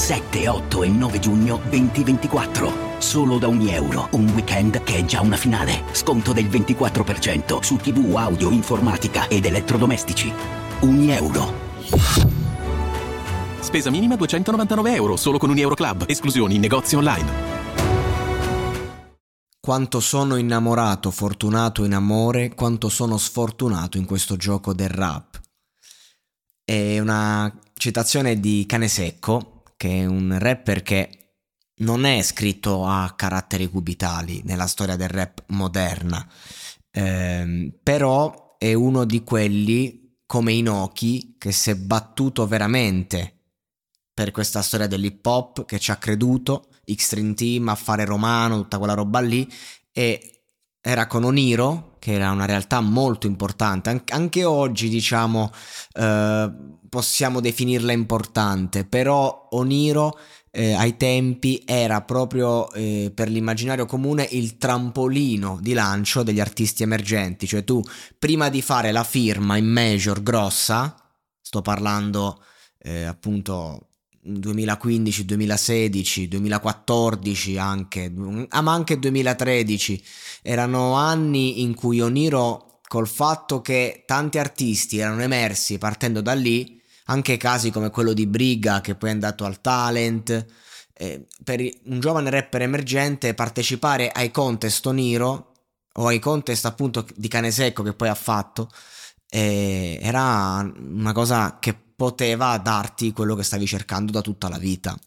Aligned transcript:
7, 0.00 0.48
8 0.48 0.82
e 0.82 0.88
9 0.88 1.18
giugno 1.18 1.60
2024. 1.68 2.98
Solo 2.98 3.38
da 3.38 3.48
ogni 3.48 3.70
euro, 3.74 4.08
un 4.12 4.30
weekend 4.30 4.82
che 4.82 4.96
è 4.96 5.04
già 5.04 5.20
una 5.20 5.36
finale. 5.36 5.82
Sconto 5.92 6.32
del 6.32 6.46
24% 6.46 7.60
su 7.60 7.76
TV, 7.76 8.16
audio, 8.16 8.50
informatica 8.50 9.28
ed 9.28 9.44
elettrodomestici. 9.44 10.32
Ogni 10.80 11.10
euro. 11.10 11.52
Spesa 13.60 13.90
minima 13.90 14.16
299 14.16 14.94
euro, 14.94 15.16
solo 15.16 15.36
con 15.36 15.50
un 15.50 15.58
Euro 15.58 15.74
Club. 15.74 16.04
Esclusioni 16.08 16.54
in 16.54 16.62
negozi 16.62 16.96
online. 16.96 17.30
Quanto 19.60 20.00
sono 20.00 20.36
innamorato, 20.36 21.10
fortunato 21.10 21.84
in 21.84 21.92
amore, 21.92 22.54
quanto 22.54 22.88
sono 22.88 23.18
sfortunato 23.18 23.98
in 23.98 24.06
questo 24.06 24.36
gioco 24.36 24.72
del 24.72 24.88
rap. 24.88 25.38
È 26.64 26.98
una 26.98 27.54
citazione 27.74 28.40
di 28.40 28.64
Cane 28.66 28.88
Secco, 28.88 29.59
che 29.80 30.00
è 30.00 30.04
un 30.04 30.36
rapper 30.38 30.82
che 30.82 31.36
non 31.76 32.04
è 32.04 32.20
scritto 32.20 32.84
a 32.84 33.14
caratteri 33.16 33.66
cubitali 33.66 34.42
nella 34.44 34.66
storia 34.66 34.94
del 34.94 35.08
rap 35.08 35.44
moderna, 35.46 36.30
eh, 36.90 37.78
però 37.82 38.56
è 38.58 38.74
uno 38.74 39.06
di 39.06 39.24
quelli 39.24 40.18
come 40.26 40.52
Inoki 40.52 41.36
che 41.38 41.50
si 41.50 41.70
è 41.70 41.76
battuto 41.76 42.46
veramente 42.46 43.38
per 44.12 44.32
questa 44.32 44.60
storia 44.60 44.86
dell'hip 44.86 45.24
hop, 45.24 45.64
che 45.64 45.78
ci 45.78 45.90
ha 45.90 45.96
creduto, 45.96 46.68
X-Stream 46.84 47.32
Team, 47.32 47.68
Affare 47.68 48.04
Romano, 48.04 48.60
tutta 48.60 48.76
quella 48.76 48.92
roba 48.92 49.20
lì, 49.20 49.50
e 49.92 50.29
era 50.80 51.06
con 51.06 51.24
Oniro, 51.24 51.96
che 51.98 52.12
era 52.12 52.30
una 52.30 52.46
realtà 52.46 52.80
molto 52.80 53.26
importante, 53.26 53.90
An- 53.90 54.02
anche 54.08 54.44
oggi 54.44 54.88
diciamo 54.88 55.50
eh, 55.94 56.52
possiamo 56.88 57.40
definirla 57.40 57.92
importante, 57.92 58.84
però 58.84 59.48
Oniro 59.50 60.18
eh, 60.50 60.72
ai 60.72 60.96
tempi 60.96 61.62
era 61.64 62.00
proprio 62.02 62.70
eh, 62.72 63.12
per 63.14 63.28
l'immaginario 63.28 63.86
comune 63.86 64.26
il 64.32 64.56
trampolino 64.56 65.58
di 65.60 65.72
lancio 65.74 66.22
degli 66.22 66.40
artisti 66.40 66.82
emergenti, 66.82 67.46
cioè 67.46 67.62
tu 67.62 67.82
prima 68.18 68.48
di 68.48 68.62
fare 68.62 68.90
la 68.90 69.04
firma 69.04 69.56
in 69.56 69.66
major 69.66 70.22
grossa, 70.22 70.96
sto 71.40 71.62
parlando 71.62 72.42
eh, 72.78 73.04
appunto 73.04 73.89
2015, 74.22 75.24
2016, 75.24 76.28
2014 76.28 77.58
anche, 77.58 78.12
ah, 78.48 78.60
ma 78.60 78.72
anche 78.72 78.98
2013 78.98 80.02
erano 80.42 80.94
anni 80.94 81.62
in 81.62 81.74
cui 81.74 82.00
Oniro 82.00 82.80
col 82.86 83.08
fatto 83.08 83.60
che 83.60 84.02
tanti 84.06 84.38
artisti 84.38 84.98
erano 84.98 85.22
emersi 85.22 85.78
partendo 85.78 86.20
da 86.20 86.34
lì, 86.34 86.80
anche 87.06 87.36
casi 87.36 87.70
come 87.70 87.90
quello 87.90 88.12
di 88.12 88.26
Briga 88.26 88.80
che 88.80 88.94
poi 88.94 89.10
è 89.10 89.12
andato 89.12 89.44
al 89.44 89.60
talent, 89.60 90.46
eh, 90.94 91.26
per 91.42 91.60
un 91.84 92.00
giovane 92.00 92.30
rapper 92.30 92.62
emergente 92.62 93.32
partecipare 93.34 94.10
ai 94.10 94.30
contest 94.30 94.84
Oniro 94.86 95.52
o 95.94 96.06
ai 96.06 96.18
contest 96.18 96.66
appunto 96.66 97.06
di 97.14 97.28
Cane 97.28 97.50
Secco 97.50 97.82
che 97.82 97.94
poi 97.94 98.08
ha 98.08 98.14
fatto, 98.14 98.68
eh, 99.28 99.98
era 100.02 100.68
una 100.76 101.12
cosa 101.12 101.58
che 101.58 101.89
poteva 102.00 102.56
darti 102.56 103.12
quello 103.12 103.34
che 103.34 103.42
stavi 103.42 103.66
cercando 103.66 104.10
da 104.10 104.22
tutta 104.22 104.48
la 104.48 104.56
vita. 104.56 104.98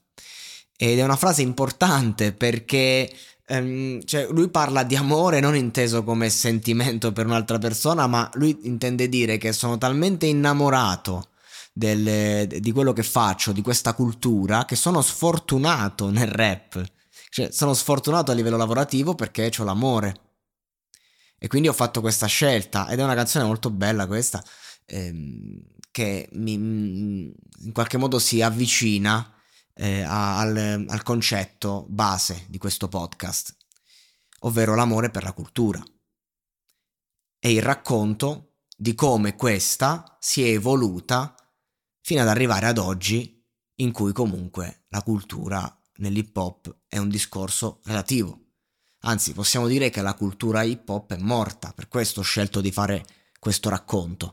Ed 0.78 1.00
è 1.00 1.04
una 1.04 1.16
frase 1.16 1.42
importante 1.42 2.34
perché 2.34 3.12
um, 3.48 4.00
cioè, 4.06 4.28
lui 4.30 4.48
parla 4.50 4.84
di 4.84 4.96
amore 4.96 5.40
non 5.40 5.56
inteso 5.56 6.04
come 6.04 6.30
sentimento 6.30 7.12
per 7.12 7.26
un'altra 7.26 7.58
persona, 7.58 8.06
ma 8.06 8.30
lui 8.36 8.56
intende 8.68 9.10
dire 9.10 9.40
che 9.40 9.54
sono 9.54 9.80
talmente 9.80 10.28
innamorato 10.28 11.30
del, 11.74 12.46
di 12.46 12.72
quello 12.72 12.94
che 12.94 13.02
faccio, 13.02 13.54
di 13.54 13.64
questa 13.64 13.96
cultura, 13.96 14.66
che 14.66 14.76
sono 14.76 15.02
sfortunato 15.02 16.12
nel 16.12 16.28
rap. 16.28 16.80
Cioè, 17.30 17.50
sono 17.52 17.74
sfortunato 17.74 18.30
a 18.30 18.36
livello 18.36 18.58
lavorativo 18.58 19.16
perché 19.16 19.52
ho 19.58 19.64
l'amore. 19.64 20.16
E 21.40 21.48
quindi 21.48 21.70
ho 21.70 21.74
fatto 21.74 22.02
questa 22.02 22.28
scelta 22.28 22.88
ed 22.88 23.00
è 23.00 23.04
una 23.04 23.16
canzone 23.16 23.46
molto 23.46 23.72
bella 23.72 24.06
questa. 24.06 24.44
Ehm, 24.86 25.72
che 25.94 26.28
mi, 26.32 26.54
in 26.54 27.72
qualche 27.72 27.98
modo 27.98 28.18
si 28.18 28.42
avvicina 28.42 29.32
eh, 29.76 30.02
al, 30.02 30.86
al 30.88 31.04
concetto 31.04 31.86
base 31.88 32.46
di 32.50 32.58
questo 32.58 32.88
podcast, 32.88 33.56
ovvero 34.40 34.74
l'amore 34.74 35.12
per 35.12 35.22
la 35.22 35.34
cultura 35.34 35.82
e 37.40 37.52
il 37.52 37.62
racconto 37.62 38.56
di 38.76 38.96
come 38.96 39.36
questa 39.36 40.18
si 40.20 40.42
è 40.42 40.48
evoluta 40.48 41.36
fino 42.02 42.22
ad 42.22 42.28
arrivare 42.28 42.66
ad 42.66 42.80
oggi 42.80 43.46
in 43.76 43.92
cui 43.92 44.14
comunque 44.14 44.86
la 44.88 45.04
cultura 45.04 45.80
nell'hip 45.98 46.36
hop 46.36 46.76
è 46.88 46.98
un 46.98 47.10
discorso 47.10 47.82
relativo. 47.84 48.40
Anzi, 49.02 49.34
possiamo 49.34 49.68
dire 49.68 49.92
che 49.92 50.02
la 50.02 50.16
cultura 50.16 50.64
hip 50.64 50.90
hop 50.90 51.14
è 51.14 51.18
morta, 51.18 51.72
per 51.72 51.88
questo 51.88 52.22
ho 52.22 52.24
scelto 52.24 52.62
di 52.62 52.72
fare 52.72 53.06
questo 53.38 53.70
racconto 53.70 54.32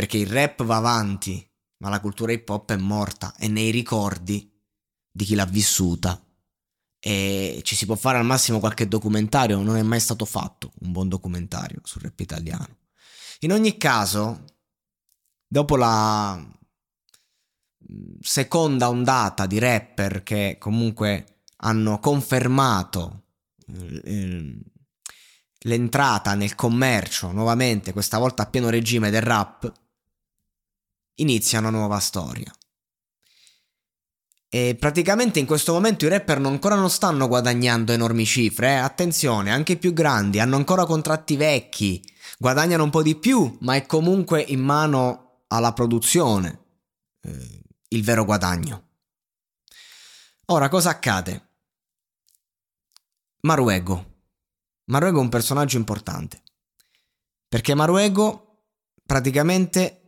perché 0.00 0.16
il 0.16 0.28
rap 0.28 0.64
va 0.64 0.76
avanti, 0.76 1.46
ma 1.82 1.90
la 1.90 2.00
cultura 2.00 2.32
hip 2.32 2.48
hop 2.48 2.72
è 2.72 2.76
morta, 2.78 3.34
è 3.36 3.48
nei 3.48 3.70
ricordi 3.70 4.50
di 5.10 5.24
chi 5.26 5.34
l'ha 5.34 5.44
vissuta. 5.44 6.18
E 6.98 7.60
ci 7.64 7.76
si 7.76 7.84
può 7.84 7.96
fare 7.96 8.16
al 8.16 8.24
massimo 8.24 8.60
qualche 8.60 8.88
documentario, 8.88 9.60
non 9.60 9.76
è 9.76 9.82
mai 9.82 10.00
stato 10.00 10.24
fatto 10.24 10.72
un 10.80 10.92
buon 10.92 11.10
documentario 11.10 11.80
sul 11.82 12.00
rap 12.00 12.18
italiano. 12.18 12.78
In 13.40 13.52
ogni 13.52 13.76
caso, 13.76 14.44
dopo 15.46 15.76
la 15.76 16.34
mm, 16.34 18.20
seconda 18.22 18.88
ondata 18.88 19.44
di 19.44 19.58
rapper 19.58 20.22
che 20.22 20.56
comunque 20.58 21.42
hanno 21.56 21.98
confermato 21.98 23.24
eh, 24.04 24.62
l'entrata 25.64 26.34
nel 26.34 26.54
commercio 26.54 27.32
nuovamente, 27.32 27.92
questa 27.92 28.16
volta 28.16 28.44
a 28.44 28.46
pieno 28.46 28.70
regime 28.70 29.10
del 29.10 29.20
rap, 29.20 29.70
inizia 31.20 31.58
una 31.58 31.70
nuova 31.70 31.98
storia. 31.98 32.52
E 34.52 34.76
praticamente 34.78 35.38
in 35.38 35.46
questo 35.46 35.72
momento 35.72 36.06
i 36.06 36.08
rapper 36.08 36.40
non 36.40 36.52
ancora 36.52 36.74
non 36.74 36.90
stanno 36.90 37.28
guadagnando 37.28 37.92
enormi 37.92 38.26
cifre, 38.26 38.70
eh? 38.70 38.74
attenzione, 38.74 39.52
anche 39.52 39.74
i 39.74 39.78
più 39.78 39.92
grandi 39.92 40.40
hanno 40.40 40.56
ancora 40.56 40.86
contratti 40.86 41.36
vecchi, 41.36 42.02
guadagnano 42.36 42.82
un 42.82 42.90
po' 42.90 43.02
di 43.02 43.14
più, 43.14 43.56
ma 43.60 43.76
è 43.76 43.86
comunque 43.86 44.40
in 44.40 44.60
mano 44.60 45.44
alla 45.46 45.72
produzione 45.72 46.64
eh, 47.20 47.62
il 47.90 48.02
vero 48.02 48.24
guadagno. 48.24 48.88
Ora 50.46 50.68
cosa 50.68 50.90
accade? 50.90 51.48
Maruego. 53.42 54.06
Maruego 54.86 55.18
è 55.18 55.22
un 55.22 55.28
personaggio 55.28 55.76
importante, 55.76 56.42
perché 57.48 57.74
Maruego 57.76 58.64
praticamente 59.06 59.99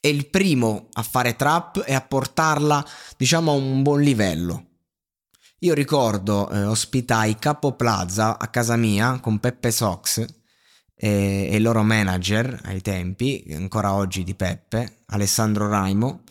è 0.00 0.08
il 0.08 0.28
primo 0.28 0.88
a 0.94 1.02
fare 1.02 1.36
trap 1.36 1.84
e 1.86 1.94
a 1.94 2.00
portarla, 2.00 2.84
diciamo, 3.16 3.52
a 3.52 3.54
un 3.54 3.82
buon 3.82 4.00
livello. 4.00 4.64
Io 5.60 5.74
ricordo, 5.74 6.48
eh, 6.48 6.64
ospitai 6.64 7.38
Capo 7.38 7.72
Plaza 7.72 8.38
a 8.38 8.48
casa 8.48 8.76
mia 8.76 9.20
con 9.20 9.38
Peppe 9.38 9.70
Sox 9.70 10.24
e, 10.94 11.48
e, 11.50 11.56
il 11.56 11.62
loro 11.62 11.82
manager 11.82 12.60
ai 12.64 12.80
tempi, 12.80 13.44
ancora 13.52 13.92
oggi 13.92 14.24
di 14.24 14.34
Peppe, 14.34 15.02
Alessandro 15.08 15.68
Raimo, 15.68 16.22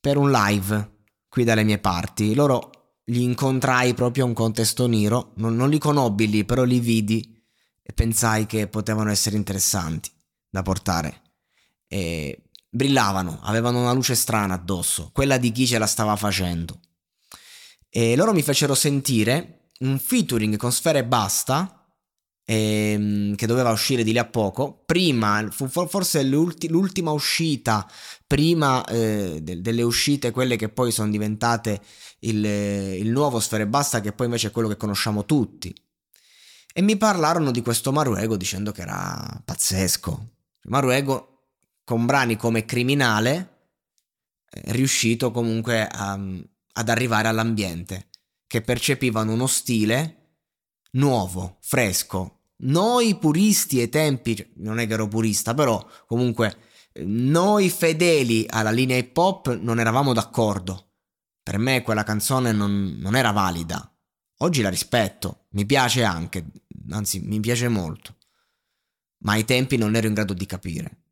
per 0.00 0.16
un 0.16 0.30
live 0.30 0.96
qui 1.28 1.44
dalle 1.44 1.64
mie 1.64 1.78
parti. 1.78 2.34
Loro 2.34 2.70
li 3.04 3.22
incontrai 3.22 3.92
proprio 3.92 4.24
a 4.24 4.28
un 4.28 4.32
contesto 4.32 4.86
nero, 4.86 5.32
non, 5.36 5.54
non 5.54 5.68
li 5.68 5.78
conobbi 5.78 6.26
lì, 6.30 6.44
però 6.46 6.64
li 6.64 6.80
vidi 6.80 7.36
e 7.82 7.92
pensai 7.92 8.46
che 8.46 8.68
potevano 8.68 9.10
essere 9.10 9.36
interessanti 9.36 10.10
da 10.48 10.62
portare. 10.62 11.22
E 11.86 12.47
brillavano, 12.68 13.40
avevano 13.42 13.80
una 13.80 13.92
luce 13.92 14.14
strana 14.14 14.54
addosso, 14.54 15.10
quella 15.12 15.38
di 15.38 15.52
chi 15.52 15.66
ce 15.66 15.78
la 15.78 15.86
stava 15.86 16.16
facendo. 16.16 16.80
E 17.88 18.16
loro 18.16 18.32
mi 18.32 18.42
fecero 18.42 18.74
sentire 18.74 19.70
un 19.80 19.98
featuring 19.98 20.56
con 20.56 20.72
Sfera 20.72 20.98
e 20.98 21.04
Basta, 21.04 21.86
ehm, 22.44 23.34
che 23.34 23.46
doveva 23.46 23.70
uscire 23.70 24.02
di 24.02 24.12
lì 24.12 24.18
a 24.18 24.26
poco, 24.26 24.82
prima, 24.84 25.46
fu 25.50 25.68
forse 25.68 26.22
l'ultima 26.22 27.10
uscita, 27.10 27.88
prima 28.26 28.84
eh, 28.84 29.40
de- 29.42 29.60
delle 29.60 29.82
uscite, 29.82 30.30
quelle 30.30 30.56
che 30.56 30.68
poi 30.68 30.90
sono 30.90 31.10
diventate 31.10 31.80
il, 32.20 32.44
il 32.44 33.10
nuovo 33.10 33.40
Sfera 33.40 33.62
e 33.62 33.66
Basta, 33.68 34.00
che 34.00 34.12
poi 34.12 34.26
invece 34.26 34.48
è 34.48 34.50
quello 34.50 34.68
che 34.68 34.76
conosciamo 34.76 35.24
tutti. 35.24 35.74
E 36.72 36.82
mi 36.82 36.96
parlarono 36.96 37.50
di 37.50 37.62
questo 37.62 37.92
Maruego 37.92 38.36
dicendo 38.36 38.72
che 38.72 38.82
era 38.82 39.42
pazzesco. 39.44 40.28
Maruego 40.64 41.27
con 41.88 42.04
brani 42.04 42.36
come 42.36 42.66
Criminale 42.66 43.60
eh, 44.50 44.72
riuscito 44.72 45.30
comunque 45.30 45.86
a, 45.86 46.20
ad 46.72 46.88
arrivare 46.90 47.28
all'ambiente, 47.28 48.10
che 48.46 48.60
percepivano 48.60 49.32
uno 49.32 49.46
stile 49.46 50.34
nuovo, 50.92 51.56
fresco. 51.62 52.40
Noi 52.56 53.16
puristi 53.16 53.80
ai 53.80 53.88
tempi, 53.88 54.52
non 54.56 54.78
è 54.78 54.86
che 54.86 54.92
ero 54.92 55.08
purista, 55.08 55.54
però 55.54 55.82
comunque 56.06 56.58
noi 57.04 57.70
fedeli 57.70 58.44
alla 58.46 58.70
linea 58.70 58.98
hip 58.98 59.16
hop 59.16 59.56
non 59.58 59.80
eravamo 59.80 60.12
d'accordo, 60.12 60.90
per 61.42 61.56
me 61.56 61.80
quella 61.80 62.04
canzone 62.04 62.52
non, 62.52 62.98
non 62.98 63.16
era 63.16 63.30
valida. 63.30 63.90
Oggi 64.40 64.60
la 64.60 64.68
rispetto, 64.68 65.46
mi 65.52 65.64
piace 65.64 66.04
anche, 66.04 66.44
anzi 66.90 67.20
mi 67.20 67.40
piace 67.40 67.68
molto, 67.68 68.16
ma 69.20 69.32
ai 69.32 69.46
tempi 69.46 69.78
non 69.78 69.96
ero 69.96 70.06
in 70.06 70.12
grado 70.12 70.34
di 70.34 70.44
capire. 70.44 71.04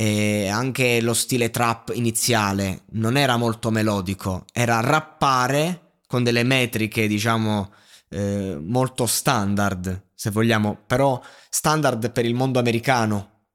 E 0.00 0.46
anche 0.46 1.00
lo 1.00 1.12
stile 1.12 1.50
trap 1.50 1.90
iniziale 1.92 2.82
non 2.92 3.16
era 3.16 3.36
molto 3.36 3.72
melodico, 3.72 4.44
era 4.52 4.78
rappare 4.78 5.96
con 6.06 6.22
delle 6.22 6.44
metriche, 6.44 7.08
diciamo, 7.08 7.72
eh, 8.10 8.56
molto 8.60 9.06
standard, 9.06 10.10
se 10.14 10.30
vogliamo, 10.30 10.78
però 10.86 11.20
standard 11.50 12.12
per 12.12 12.24
il 12.24 12.34
mondo 12.34 12.60
americano. 12.60 13.46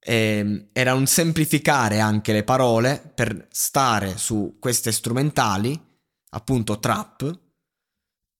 Eh, 0.00 0.68
era 0.72 0.94
un 0.94 1.06
semplificare 1.06 2.00
anche 2.00 2.32
le 2.32 2.44
parole 2.44 3.12
per 3.14 3.48
stare 3.50 4.16
su 4.16 4.56
queste 4.58 4.90
strumentali, 4.90 5.78
appunto 6.30 6.78
trap, 6.78 7.40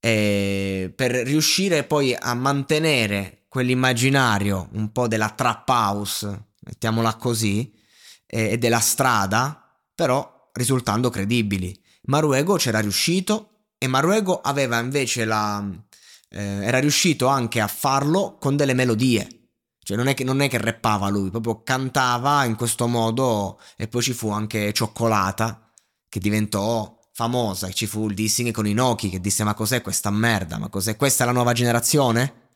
per 0.01 1.11
riuscire 1.25 1.85
poi 1.85 2.17
a 2.19 2.33
mantenere 2.35 3.45
quell'immaginario 3.49 4.69
un 4.73 4.93
po' 4.93 5.09
della 5.09 5.31
trap 5.31 5.69
house, 5.69 6.53
mettiamola 6.65 7.17
così, 7.17 7.73
e 8.27 8.59
della 8.59 8.81
strada, 8.81 9.79
però 9.95 10.51
risultando 10.53 11.11
credibili. 11.11 11.79
Maruego 12.07 12.57
c'era 12.57 12.81
riuscito 12.81 13.67
e 13.79 13.87
Maruego 13.87 14.41
aveva 14.41 14.79
invece 14.79 15.25
la... 15.25 15.65
Eh, 16.31 16.65
era 16.65 16.79
riuscito 16.81 17.27
anche 17.29 17.61
a 17.61 17.69
farlo 17.69 18.37
con 18.39 18.57
delle 18.57 18.75
melodie. 18.75 19.29
Cioè 19.85 19.97
non 19.97 20.09
è, 20.09 20.15
che, 20.15 20.25
non 20.25 20.41
è 20.41 20.49
che 20.49 20.57
rappava 20.57 21.09
lui, 21.09 21.31
proprio 21.31 21.63
cantava 21.63 22.45
in 22.45 22.57
questo 22.57 22.89
modo 22.89 23.61
e 23.77 23.87
poi 23.87 24.01
ci 24.01 24.15
fu 24.15 24.31
anche 24.31 24.73
Cioccolata 24.73 25.71
che 26.09 26.19
diventò 26.21 26.99
famosa, 27.13 27.71
ci 27.71 27.87
fu 27.87 28.09
il 28.09 28.15
dissing 28.15 28.51
con 28.51 28.67
Inoki 28.67 29.11
che 29.11 29.21
disse 29.21 29.45
ma 29.45 29.53
cos'è 29.53 29.83
questa 29.83 30.11
merda, 30.11 30.59
ma 30.59 30.71
cos'è 30.71 30.97
questa 30.97 31.27
la 31.27 31.33
nuova 31.33 31.53
generazione? 31.53 32.53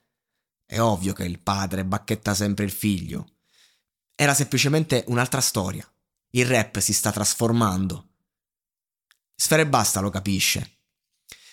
È 0.64 0.80
ovvio 0.80 1.12
che 1.12 1.24
il 1.24 1.38
padre 1.38 1.84
bacchetta 1.84 2.34
sempre 2.34 2.64
il 2.64 2.70
figlio. 2.70 3.37
Era 4.20 4.34
semplicemente 4.34 5.04
un'altra 5.06 5.40
storia. 5.40 5.88
Il 6.30 6.44
rap 6.44 6.80
si 6.80 6.92
sta 6.92 7.12
trasformando. 7.12 8.14
Sfere 9.32 9.64
Basta 9.64 10.00
lo 10.00 10.10
capisce. 10.10 10.78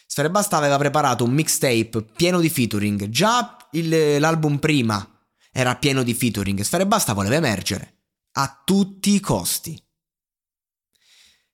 Sfere 0.07 0.31
Basta 0.31 0.57
aveva 0.57 0.75
preparato 0.79 1.23
un 1.23 1.29
mixtape 1.29 2.05
pieno 2.15 2.39
di 2.39 2.49
featuring. 2.49 3.07
Già 3.09 3.55
il, 3.73 4.19
l'album 4.19 4.57
prima 4.57 5.07
era 5.51 5.75
pieno 5.75 6.01
di 6.01 6.15
featuring. 6.15 6.59
Sfere 6.61 6.87
Basta 6.87 7.13
voleva 7.13 7.35
emergere. 7.35 7.99
A 8.31 8.63
tutti 8.65 9.13
i 9.13 9.19
costi. 9.19 9.79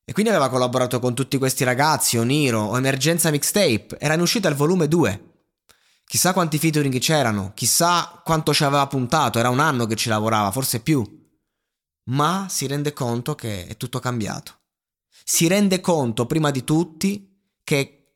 E 0.05 0.13
quindi 0.13 0.31
aveva 0.31 0.49
collaborato 0.49 1.01
con 1.01 1.13
tutti 1.13 1.37
questi 1.37 1.65
ragazzi, 1.65 2.17
Oniro 2.17 2.61
o 2.61 2.77
Emergenza 2.77 3.31
Mixtape. 3.31 3.97
Era 3.99 4.13
in 4.13 4.21
uscita 4.21 4.47
il 4.47 4.55
volume 4.55 4.87
2. 4.87 5.30
Chissà 6.11 6.33
quanti 6.33 6.59
featuring 6.59 6.99
c'erano, 6.99 7.53
chissà 7.53 8.21
quanto 8.25 8.53
ci 8.53 8.65
aveva 8.65 8.85
puntato, 8.85 9.39
era 9.39 9.47
un 9.47 9.61
anno 9.61 9.85
che 9.85 9.95
ci 9.95 10.09
lavorava, 10.09 10.51
forse 10.51 10.81
più. 10.81 11.01
Ma 12.09 12.47
si 12.49 12.67
rende 12.67 12.91
conto 12.91 13.33
che 13.33 13.65
è 13.65 13.77
tutto 13.77 13.99
cambiato. 13.99 14.59
Si 15.23 15.47
rende 15.47 15.79
conto, 15.79 16.25
prima 16.25 16.51
di 16.51 16.65
tutti, 16.65 17.53
che 17.63 18.15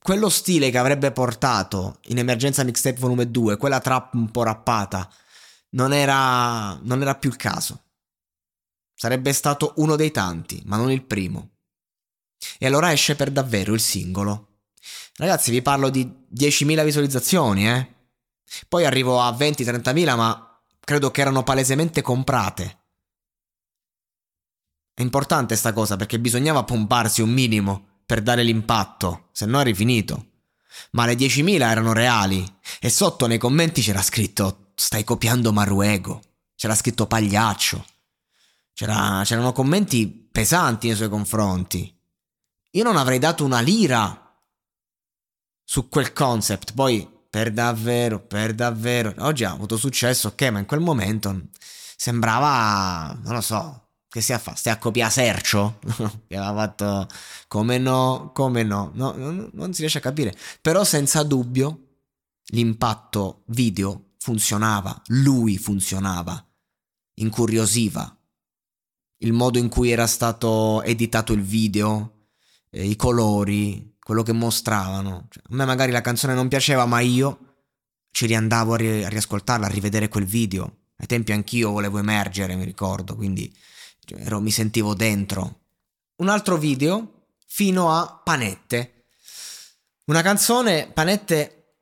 quello 0.00 0.30
stile 0.30 0.70
che 0.70 0.78
avrebbe 0.78 1.12
portato 1.12 1.98
in 2.04 2.16
Emergenza 2.16 2.64
Mixtape 2.64 2.98
Volume 2.98 3.30
2, 3.30 3.58
quella 3.58 3.80
trap 3.80 4.14
un 4.14 4.30
po' 4.30 4.44
rappata, 4.44 5.06
non 5.72 5.92
era, 5.92 6.78
non 6.80 7.02
era 7.02 7.14
più 7.14 7.28
il 7.28 7.36
caso. 7.36 7.88
Sarebbe 8.94 9.34
stato 9.34 9.74
uno 9.76 9.96
dei 9.96 10.12
tanti, 10.12 10.62
ma 10.64 10.78
non 10.78 10.90
il 10.90 11.04
primo. 11.04 11.56
E 12.58 12.64
allora 12.64 12.90
esce 12.90 13.16
per 13.16 13.30
davvero 13.30 13.74
il 13.74 13.80
singolo. 13.80 14.47
Ragazzi, 15.16 15.50
vi 15.50 15.62
parlo 15.62 15.90
di 15.90 16.04
10.000 16.34 16.84
visualizzazioni, 16.84 17.68
eh? 17.68 17.94
Poi 18.68 18.84
arrivo 18.84 19.20
a 19.20 19.30
20-30.000, 19.30 20.16
ma 20.16 20.60
credo 20.80 21.10
che 21.10 21.20
erano 21.20 21.42
palesemente 21.42 22.02
comprate. 22.02 22.76
È 24.94 25.02
importante 25.02 25.54
sta 25.54 25.72
cosa 25.72 25.96
perché 25.96 26.18
bisognava 26.18 26.64
pomparsi 26.64 27.22
un 27.22 27.30
minimo 27.30 28.00
per 28.04 28.22
dare 28.22 28.42
l'impatto, 28.42 29.28
se 29.32 29.46
no 29.46 29.60
eri 29.60 29.74
finito. 29.74 30.26
Ma 30.92 31.06
le 31.06 31.14
10.000 31.14 31.60
erano 31.60 31.92
reali 31.92 32.44
e 32.80 32.88
sotto 32.88 33.26
nei 33.26 33.38
commenti 33.38 33.82
c'era 33.82 34.02
scritto 34.02 34.72
stai 34.74 35.04
copiando 35.04 35.52
Maruego, 35.52 36.22
c'era 36.54 36.74
scritto 36.74 37.06
pagliaccio. 37.06 37.84
C'era, 38.72 39.22
c'erano 39.24 39.52
commenti 39.52 40.06
pesanti 40.06 40.86
nei 40.86 40.96
suoi 40.96 41.08
confronti. 41.08 41.92
Io 42.72 42.84
non 42.84 42.96
avrei 42.96 43.18
dato 43.18 43.44
una 43.44 43.60
lira 43.60 44.27
su 45.68 45.90
quel 45.90 46.14
concept. 46.14 46.72
Poi, 46.72 47.06
per 47.28 47.52
davvero, 47.52 48.24
per 48.24 48.54
davvero. 48.54 49.12
Oggi 49.18 49.44
ha 49.44 49.50
avuto 49.50 49.76
successo, 49.76 50.28
ok, 50.28 50.42
ma 50.44 50.60
in 50.60 50.64
quel 50.64 50.80
momento 50.80 51.48
sembrava, 51.94 53.14
non 53.22 53.34
lo 53.34 53.42
so, 53.42 53.88
che 54.08 54.22
stia 54.22 54.36
a 54.36 54.38
fare? 54.38 54.56
Stia 54.56 54.72
a 54.72 54.78
copiare 54.78 55.10
Sercio? 55.10 55.78
che 56.26 56.36
aveva 56.38 56.54
fatto 56.54 57.06
come 57.48 57.76
no, 57.76 58.30
come 58.32 58.62
no. 58.62 58.92
no 58.94 59.12
non, 59.12 59.50
non 59.52 59.74
si 59.74 59.80
riesce 59.80 59.98
a 59.98 60.00
capire. 60.00 60.34
Però 60.62 60.84
senza 60.84 61.22
dubbio 61.22 61.88
l'impatto 62.52 63.42
video 63.48 64.12
funzionava, 64.16 65.02
lui 65.08 65.58
funzionava, 65.58 66.42
incuriosiva 67.16 68.10
il 69.18 69.32
modo 69.32 69.58
in 69.58 69.68
cui 69.68 69.90
era 69.90 70.06
stato 70.06 70.80
editato 70.82 71.32
il 71.32 71.42
video, 71.42 72.28
eh, 72.70 72.86
i 72.86 72.96
colori, 72.96 73.96
quello 74.08 74.22
che 74.22 74.32
mostravano. 74.32 75.26
Cioè, 75.28 75.42
a 75.50 75.54
me 75.54 75.66
magari 75.66 75.92
la 75.92 76.00
canzone 76.00 76.32
non 76.32 76.48
piaceva, 76.48 76.86
ma 76.86 77.00
io 77.00 77.56
ci 78.10 78.24
riandavo 78.24 78.72
a, 78.72 78.76
ri- 78.78 79.04
a 79.04 79.08
riascoltarla, 79.10 79.66
a 79.66 79.68
rivedere 79.68 80.08
quel 80.08 80.24
video. 80.24 80.76
Ai 80.96 81.06
tempi 81.06 81.32
anch'io 81.32 81.72
volevo 81.72 81.98
emergere, 81.98 82.56
mi 82.56 82.64
ricordo, 82.64 83.14
quindi 83.14 83.54
cioè, 84.06 84.18
ero, 84.22 84.40
mi 84.40 84.50
sentivo 84.50 84.94
dentro. 84.94 85.60
Un 86.16 86.30
altro 86.30 86.56
video 86.56 87.26
fino 87.46 87.94
a 87.94 88.18
Panette. 88.24 89.08
Una 90.06 90.22
canzone, 90.22 90.90
Panette, 90.90 91.74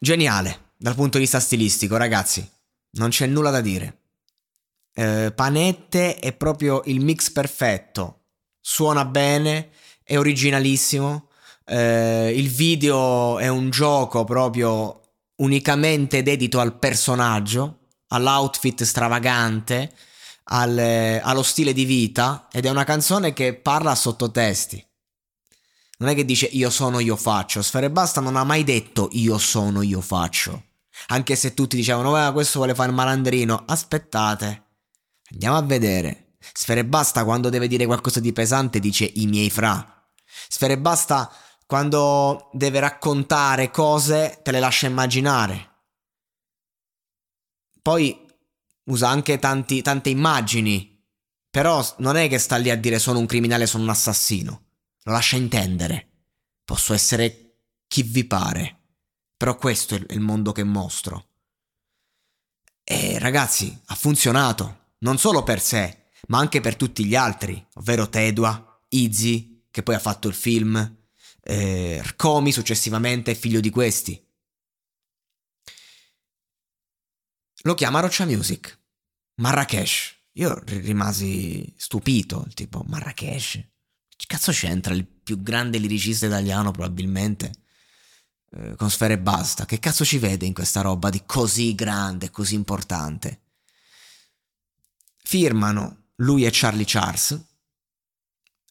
geniale 0.00 0.72
dal 0.76 0.96
punto 0.96 1.18
di 1.18 1.22
vista 1.22 1.38
stilistico, 1.38 1.96
ragazzi. 1.96 2.44
Non 2.94 3.10
c'è 3.10 3.26
nulla 3.26 3.50
da 3.50 3.60
dire. 3.60 4.00
Eh, 4.94 5.32
Panette 5.32 6.16
è 6.16 6.32
proprio 6.32 6.82
il 6.86 7.00
mix 7.00 7.30
perfetto. 7.30 8.24
Suona 8.60 9.04
bene, 9.04 9.70
è 10.02 10.18
originalissimo. 10.18 11.27
Eh, 11.68 12.32
il 12.34 12.48
video 12.48 13.38
è 13.38 13.48
un 13.48 13.68
gioco 13.68 14.24
proprio 14.24 15.02
unicamente 15.36 16.22
dedito 16.22 16.60
al 16.60 16.78
personaggio, 16.78 17.88
all'outfit 18.08 18.84
stravagante, 18.84 19.92
al, 20.44 21.20
allo 21.22 21.42
stile 21.42 21.74
di 21.74 21.84
vita 21.84 22.48
ed 22.50 22.64
è 22.64 22.70
una 22.70 22.84
canzone 22.84 23.34
che 23.34 23.54
parla 23.54 23.90
a 23.90 23.94
sottotesti. 23.94 24.82
Non 25.98 26.08
è 26.08 26.14
che 26.14 26.24
dice 26.24 26.46
io 26.46 26.70
sono, 26.70 27.00
io 27.00 27.16
faccio. 27.16 27.60
Sfere 27.60 27.90
Basta 27.90 28.20
non 28.20 28.36
ha 28.36 28.44
mai 28.44 28.64
detto 28.64 29.08
io 29.12 29.36
sono, 29.36 29.82
io 29.82 30.00
faccio. 30.00 30.62
Anche 31.08 31.36
se 31.36 31.54
tutti 31.54 31.76
dicevano, 31.76 32.32
questo 32.32 32.58
vuole 32.58 32.74
fare 32.74 32.88
il 32.88 32.94
malandrino. 32.94 33.64
Aspettate. 33.66 34.62
Andiamo 35.32 35.56
a 35.56 35.62
vedere. 35.62 36.36
Sfere 36.52 36.84
Basta 36.84 37.24
quando 37.24 37.50
deve 37.50 37.68
dire 37.68 37.84
qualcosa 37.84 38.20
di 38.20 38.32
pesante 38.32 38.78
dice 38.78 39.10
i 39.16 39.26
miei 39.26 39.50
fra. 39.50 40.06
Sfere 40.48 40.78
Basta 40.78 41.30
quando 41.68 42.48
deve 42.54 42.80
raccontare 42.80 43.70
cose 43.70 44.40
te 44.42 44.52
le 44.52 44.58
lascia 44.58 44.86
immaginare. 44.86 45.82
Poi 47.82 48.26
usa 48.84 49.10
anche 49.10 49.38
tanti, 49.38 49.82
tante 49.82 50.08
immagini, 50.08 50.98
però 51.50 51.86
non 51.98 52.16
è 52.16 52.26
che 52.26 52.38
sta 52.38 52.56
lì 52.56 52.70
a 52.70 52.76
dire 52.76 52.98
sono 52.98 53.18
un 53.18 53.26
criminale, 53.26 53.66
sono 53.66 53.82
un 53.82 53.90
assassino. 53.90 54.62
Lo 55.02 55.12
lascia 55.12 55.36
intendere. 55.36 56.08
Posso 56.64 56.94
essere 56.94 57.58
chi 57.86 58.02
vi 58.02 58.24
pare. 58.24 58.94
Però 59.36 59.54
questo 59.56 59.94
è 59.94 60.02
il 60.08 60.20
mondo 60.20 60.52
che 60.52 60.64
mostro. 60.64 61.32
E 62.82 63.18
ragazzi, 63.18 63.78
ha 63.88 63.94
funzionato 63.94 64.92
non 65.00 65.18
solo 65.18 65.42
per 65.42 65.60
sé, 65.60 66.04
ma 66.28 66.38
anche 66.38 66.62
per 66.62 66.76
tutti 66.76 67.04
gli 67.04 67.14
altri, 67.14 67.62
ovvero 67.74 68.08
Tedua, 68.08 68.82
Izzy, 68.88 69.66
che 69.70 69.82
poi 69.82 69.96
ha 69.96 70.00
fatto 70.00 70.28
il 70.28 70.34
film, 70.34 70.96
eh, 71.48 72.02
Rkomi 72.02 72.52
successivamente 72.52 73.30
è 73.30 73.34
figlio 73.34 73.60
di 73.60 73.70
questi. 73.70 74.22
Lo 77.62 77.74
chiama 77.74 78.00
Roccia 78.00 78.24
Music, 78.24 78.78
Marrakesh. 79.36 80.16
Io 80.32 80.62
rimasi 80.66 81.74
stupito, 81.76 82.46
tipo 82.54 82.84
Marrakesh. 82.86 83.52
Che 84.16 84.26
cazzo 84.26 84.52
c'entra 84.52 84.94
il 84.94 85.06
più 85.06 85.42
grande 85.42 85.78
liricista 85.78 86.26
italiano 86.26 86.70
probabilmente? 86.70 87.50
Eh, 88.50 88.74
con 88.76 88.90
Sfere 88.90 89.18
Basta. 89.18 89.64
Che 89.64 89.78
cazzo 89.78 90.04
ci 90.04 90.18
vede 90.18 90.46
in 90.46 90.54
questa 90.54 90.82
roba 90.82 91.10
di 91.10 91.22
così 91.24 91.74
grande, 91.74 92.30
così 92.30 92.54
importante? 92.54 93.42
firmano 95.28 96.04
lui 96.16 96.46
e 96.46 96.50
Charlie 96.50 96.86
Charles 96.86 97.38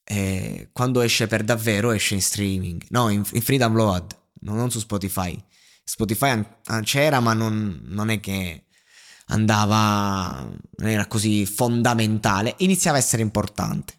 E 0.09 0.69
quando 0.71 1.01
esce 1.01 1.27
per 1.27 1.43
davvero 1.43 1.91
esce 1.91 2.13
in 2.13 2.21
streaming, 2.21 2.85
no, 2.89 3.09
in, 3.09 3.25
in 3.33 3.41
free 3.41 3.57
download, 3.57 4.15
non 4.41 4.71
su 4.71 4.79
Spotify. 4.79 5.37
Spotify 5.83 6.45
c'era, 6.83 7.19
ma 7.19 7.33
non, 7.33 7.81
non 7.83 8.09
è 8.09 8.19
che 8.19 8.67
andava, 9.27 10.47
non 10.77 10.87
era 10.87 11.07
così 11.07 11.45
fondamentale, 11.45 12.55
iniziava 12.59 12.97
a 12.97 12.99
essere 12.99 13.21
importante. 13.21 13.95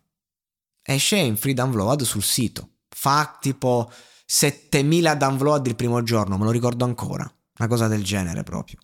Esce 0.83 1.17
in 1.17 1.37
free 1.37 1.55
download 1.55 2.03
sul 2.03 2.23
sito, 2.23 2.77
fa 2.89 3.37
tipo 3.39 3.91
7000 4.25 5.15
download 5.15 5.67
il 5.67 5.77
primo 5.77 6.03
giorno, 6.03 6.39
me 6.39 6.45
lo 6.45 6.51
ricordo 6.51 6.85
ancora, 6.85 7.31
una 7.59 7.69
cosa 7.69 7.87
del 7.87 8.03
genere 8.03 8.43
proprio. 8.43 8.79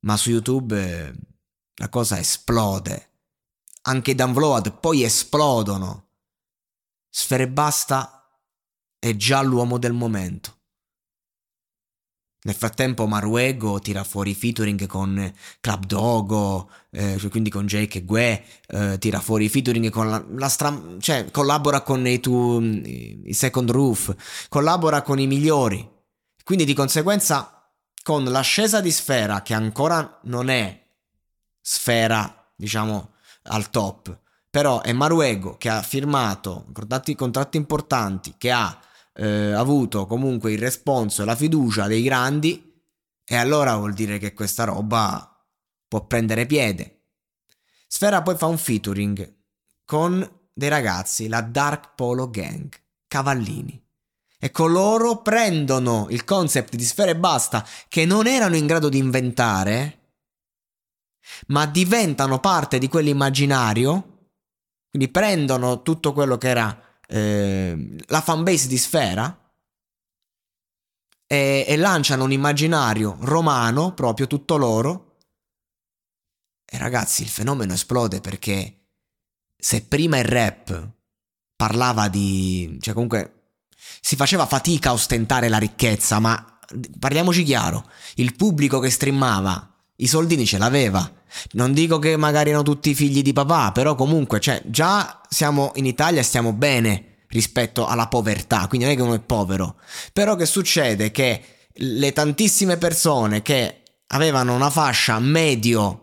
Ma 0.00 0.16
su 0.16 0.30
YouTube 0.30 0.78
eh, 0.78 1.12
la 1.76 1.88
cosa 1.88 2.18
esplode. 2.18 3.10
Anche 3.88 4.12
i 4.12 4.14
download 4.14 4.78
poi 4.78 5.02
esplodono. 5.02 6.08
Sfere 7.08 7.48
basta 7.48 8.28
è 8.98 9.14
già 9.14 9.42
l'uomo 9.42 9.78
del 9.78 9.92
momento. 9.92 10.54
Nel 12.46 12.54
frattempo 12.54 13.06
Maruego 13.06 13.80
tira 13.80 14.04
fuori 14.04 14.34
featuring 14.34 14.86
con 14.86 15.32
Club 15.60 15.84
Dogo, 15.84 16.70
eh, 16.90 17.16
cioè 17.18 17.30
quindi 17.30 17.50
con 17.50 17.66
Jake 17.66 17.98
e 17.98 18.04
Gue, 18.04 18.44
eh, 18.68 18.98
tira 18.98 19.20
fuori 19.20 19.48
featuring 19.48 19.90
con 19.90 20.08
la, 20.08 20.24
la 20.28 20.48
stra- 20.48 20.96
cioè 21.00 21.30
collabora 21.32 21.80
con 21.82 22.06
i, 22.06 22.20
tu, 22.20 22.60
i 22.60 23.32
Second 23.32 23.70
Roof, 23.70 24.46
collabora 24.48 25.02
con 25.02 25.18
i 25.18 25.26
migliori. 25.26 25.88
Quindi 26.44 26.64
di 26.64 26.74
conseguenza 26.74 27.68
con 28.04 28.22
l'ascesa 28.24 28.80
di 28.80 28.92
Sfera 28.92 29.42
che 29.42 29.54
ancora 29.54 30.20
non 30.24 30.48
è 30.48 30.86
Sfera, 31.60 32.52
diciamo, 32.54 33.14
al 33.48 33.70
top, 33.70 34.18
però 34.50 34.80
è 34.80 34.92
Maruego 34.92 35.56
che 35.56 35.68
ha 35.68 35.82
firmato 35.82 36.66
contratti, 36.72 37.14
contratti 37.14 37.56
importanti, 37.56 38.34
che 38.38 38.50
ha 38.50 38.78
eh, 39.14 39.52
avuto 39.52 40.06
comunque 40.06 40.52
il 40.52 40.58
responso 40.58 41.22
e 41.22 41.24
la 41.24 41.36
fiducia 41.36 41.86
dei 41.86 42.02
grandi, 42.02 42.82
e 43.24 43.36
allora 43.36 43.76
vuol 43.76 43.92
dire 43.92 44.18
che 44.18 44.32
questa 44.32 44.64
roba 44.64 45.44
può 45.88 46.06
prendere 46.06 46.46
piede. 46.46 47.02
Sfera 47.86 48.22
poi 48.22 48.36
fa 48.36 48.46
un 48.46 48.58
featuring 48.58 49.34
con 49.84 50.28
dei 50.52 50.68
ragazzi, 50.68 51.28
la 51.28 51.40
Dark 51.42 51.94
Polo 51.94 52.30
Gang, 52.30 52.72
Cavallini. 53.06 53.82
E 54.38 54.50
coloro 54.50 55.22
prendono 55.22 56.06
il 56.10 56.24
concept 56.24 56.76
di 56.76 56.84
Sfera 56.84 57.10
e 57.10 57.16
Basta 57.16 57.66
che 57.88 58.04
non 58.04 58.26
erano 58.26 58.56
in 58.56 58.66
grado 58.66 58.88
di 58.88 58.98
inventare, 58.98 60.05
ma 61.48 61.66
diventano 61.66 62.38
parte 62.38 62.78
di 62.78 62.88
quell'immaginario, 62.88 64.28
quindi 64.90 65.08
prendono 65.10 65.82
tutto 65.82 66.12
quello 66.12 66.38
che 66.38 66.48
era 66.48 66.80
eh, 67.08 67.96
la 68.06 68.20
fanbase 68.20 68.68
di 68.68 68.78
Sfera 68.78 69.46
e, 71.26 71.64
e 71.66 71.76
lanciano 71.76 72.24
un 72.24 72.32
immaginario 72.32 73.16
romano, 73.20 73.92
proprio 73.94 74.26
tutto 74.26 74.56
loro. 74.56 75.18
E 76.64 76.78
ragazzi, 76.78 77.22
il 77.22 77.28
fenomeno 77.28 77.72
esplode 77.72 78.20
perché 78.20 78.86
se 79.56 79.84
prima 79.84 80.18
il 80.18 80.24
rap 80.24 80.90
parlava 81.54 82.08
di... 82.08 82.76
cioè 82.80 82.92
comunque 82.92 83.32
si 84.00 84.16
faceva 84.16 84.46
fatica 84.46 84.90
a 84.90 84.92
ostentare 84.92 85.48
la 85.48 85.58
ricchezza, 85.58 86.18
ma 86.18 86.58
parliamoci 86.98 87.42
chiaro, 87.44 87.88
il 88.16 88.34
pubblico 88.34 88.78
che 88.78 88.90
streamava 88.90 89.74
i 89.96 90.06
soldini 90.06 90.44
ce 90.44 90.58
l'aveva. 90.58 91.15
Non 91.52 91.72
dico 91.72 91.98
che 91.98 92.16
magari 92.16 92.50
erano 92.50 92.64
tutti 92.64 92.94
figli 92.94 93.22
di 93.22 93.32
papà, 93.32 93.72
però 93.72 93.94
comunque, 93.94 94.40
cioè, 94.40 94.62
già 94.66 95.20
siamo 95.28 95.72
in 95.74 95.86
Italia 95.86 96.20
e 96.20 96.24
stiamo 96.24 96.52
bene 96.52 97.24
rispetto 97.28 97.86
alla 97.86 98.08
povertà, 98.08 98.66
quindi 98.68 98.86
non 98.86 98.94
è 98.94 98.96
che 98.96 99.02
uno 99.02 99.14
è 99.14 99.20
povero. 99.20 99.76
Però 100.12 100.36
che 100.36 100.46
succede? 100.46 101.10
Che 101.10 101.42
le 101.72 102.12
tantissime 102.12 102.76
persone 102.76 103.42
che 103.42 103.82
avevano 104.08 104.54
una 104.54 104.70
fascia 104.70 105.18
medio 105.18 106.02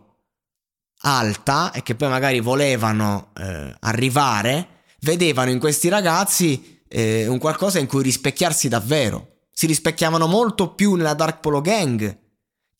alta 1.05 1.71
e 1.71 1.81
che 1.83 1.95
poi 1.95 2.09
magari 2.09 2.39
volevano 2.39 3.31
eh, 3.37 3.75
arrivare, 3.79 4.67
vedevano 5.01 5.49
in 5.49 5.59
questi 5.59 5.89
ragazzi 5.89 6.81
eh, 6.87 7.27
un 7.27 7.39
qualcosa 7.39 7.79
in 7.79 7.87
cui 7.87 8.03
rispecchiarsi 8.03 8.67
davvero. 8.67 9.29
Si 9.51 9.65
rispecchiavano 9.65 10.27
molto 10.27 10.73
più 10.73 10.95
nella 10.95 11.13
Dark 11.13 11.39
Polo 11.39 11.61
Gang 11.61 12.21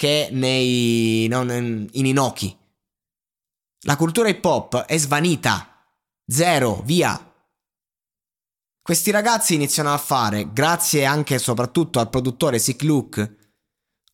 che 0.04 0.28
nei, 0.34 1.28
no, 1.30 1.44
in 1.50 1.88
Inoki. 1.94 2.54
La 3.86 3.96
cultura 3.96 4.28
hip 4.28 4.44
hop 4.44 4.82
è 4.82 4.98
svanita. 4.98 5.82
Zero, 6.28 6.82
via. 6.84 7.34
Questi 8.82 9.12
ragazzi 9.12 9.54
iniziano 9.54 9.94
a 9.94 9.98
fare, 9.98 10.52
grazie 10.52 11.06
anche 11.06 11.36
e 11.36 11.40
soprattutto 11.40 12.02
al 12.02 12.10
produttore 12.10 12.60
Sick 12.60 12.84
Luke, 12.84 13.54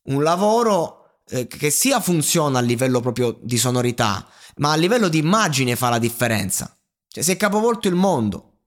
un 0.02 0.22
lavoro 0.22 1.22
eh, 1.28 1.48
che 1.48 1.70
sia 1.70 1.98
funziona 1.98 2.60
a 2.60 2.62
livello 2.62 3.00
proprio 3.00 3.36
di 3.42 3.58
sonorità, 3.58 4.28
ma 4.58 4.70
a 4.70 4.76
livello 4.76 5.08
di 5.08 5.18
immagine 5.18 5.74
fa 5.74 5.88
la 5.88 5.98
differenza. 5.98 6.72
Cioè 7.08 7.24
si 7.24 7.32
è 7.32 7.36
capovolto 7.36 7.88
il 7.88 7.96
mondo. 7.96 8.58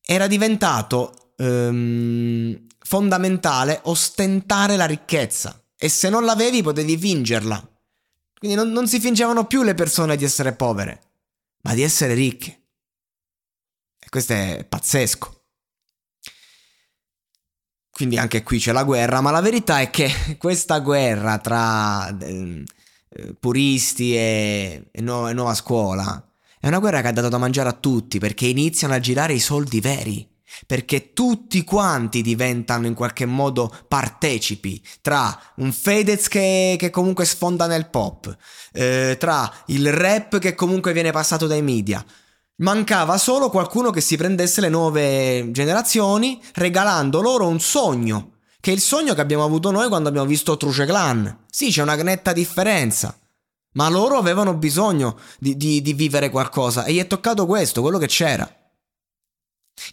Era 0.00 0.28
diventato 0.28 1.32
ehm, 1.34 2.67
fondamentale 2.88 3.80
ostentare 3.84 4.76
la 4.76 4.86
ricchezza 4.86 5.62
e 5.76 5.90
se 5.90 6.08
non 6.08 6.24
l'avevi 6.24 6.62
potevi 6.62 6.96
fingerla. 6.96 7.62
Quindi 8.38 8.56
non, 8.56 8.70
non 8.70 8.88
si 8.88 8.98
fingevano 8.98 9.44
più 9.44 9.62
le 9.62 9.74
persone 9.74 10.16
di 10.16 10.24
essere 10.24 10.54
povere, 10.54 11.02
ma 11.64 11.74
di 11.74 11.82
essere 11.82 12.14
ricche. 12.14 12.62
E 13.98 14.08
questo 14.08 14.32
è 14.32 14.64
pazzesco. 14.66 15.34
Quindi 17.90 18.16
anche 18.16 18.42
qui 18.42 18.58
c'è 18.58 18.72
la 18.72 18.84
guerra, 18.84 19.20
ma 19.20 19.32
la 19.32 19.42
verità 19.42 19.80
è 19.80 19.90
che 19.90 20.10
questa 20.38 20.78
guerra 20.78 21.36
tra 21.38 22.16
eh, 22.16 22.64
puristi 23.38 24.16
e, 24.16 24.88
e, 24.90 25.00
nu- 25.02 25.28
e 25.28 25.34
nuova 25.34 25.52
scuola 25.52 26.26
è 26.58 26.68
una 26.68 26.78
guerra 26.78 27.02
che 27.02 27.08
ha 27.08 27.12
dato 27.12 27.28
da 27.28 27.38
mangiare 27.38 27.68
a 27.68 27.74
tutti 27.74 28.18
perché 28.18 28.46
iniziano 28.46 28.94
a 28.94 28.98
girare 28.98 29.34
i 29.34 29.40
soldi 29.40 29.80
veri 29.80 30.26
perché 30.66 31.12
tutti 31.12 31.64
quanti 31.64 32.22
diventano 32.22 32.86
in 32.86 32.94
qualche 32.94 33.26
modo 33.26 33.72
partecipi 33.86 34.82
tra 35.00 35.38
un 35.56 35.72
Fedez 35.72 36.28
che, 36.28 36.76
che 36.78 36.90
comunque 36.90 37.24
sfonda 37.24 37.66
nel 37.66 37.88
pop, 37.88 38.36
eh, 38.72 39.16
tra 39.18 39.52
il 39.66 39.92
rap 39.92 40.38
che 40.38 40.54
comunque 40.54 40.92
viene 40.92 41.12
passato 41.12 41.46
dai 41.46 41.62
media. 41.62 42.04
Mancava 42.60 43.18
solo 43.18 43.50
qualcuno 43.50 43.90
che 43.90 44.00
si 44.00 44.16
prendesse 44.16 44.60
le 44.60 44.68
nuove 44.68 45.50
generazioni 45.52 46.40
regalando 46.54 47.20
loro 47.20 47.46
un 47.46 47.60
sogno, 47.60 48.38
che 48.60 48.72
è 48.72 48.74
il 48.74 48.80
sogno 48.80 49.14
che 49.14 49.20
abbiamo 49.20 49.44
avuto 49.44 49.70
noi 49.70 49.88
quando 49.88 50.08
abbiamo 50.08 50.26
visto 50.26 50.56
Truce 50.56 50.84
Clan. 50.84 51.44
Sì, 51.48 51.70
c'è 51.70 51.82
una 51.82 51.94
netta 51.94 52.32
differenza. 52.32 53.16
Ma 53.74 53.88
loro 53.88 54.16
avevano 54.16 54.54
bisogno 54.54 55.18
di, 55.38 55.56
di, 55.56 55.80
di 55.82 55.92
vivere 55.92 56.30
qualcosa 56.30 56.84
e 56.84 56.94
gli 56.94 56.98
è 56.98 57.06
toccato 57.06 57.46
questo, 57.46 57.80
quello 57.80 57.98
che 57.98 58.08
c'era. 58.08 58.57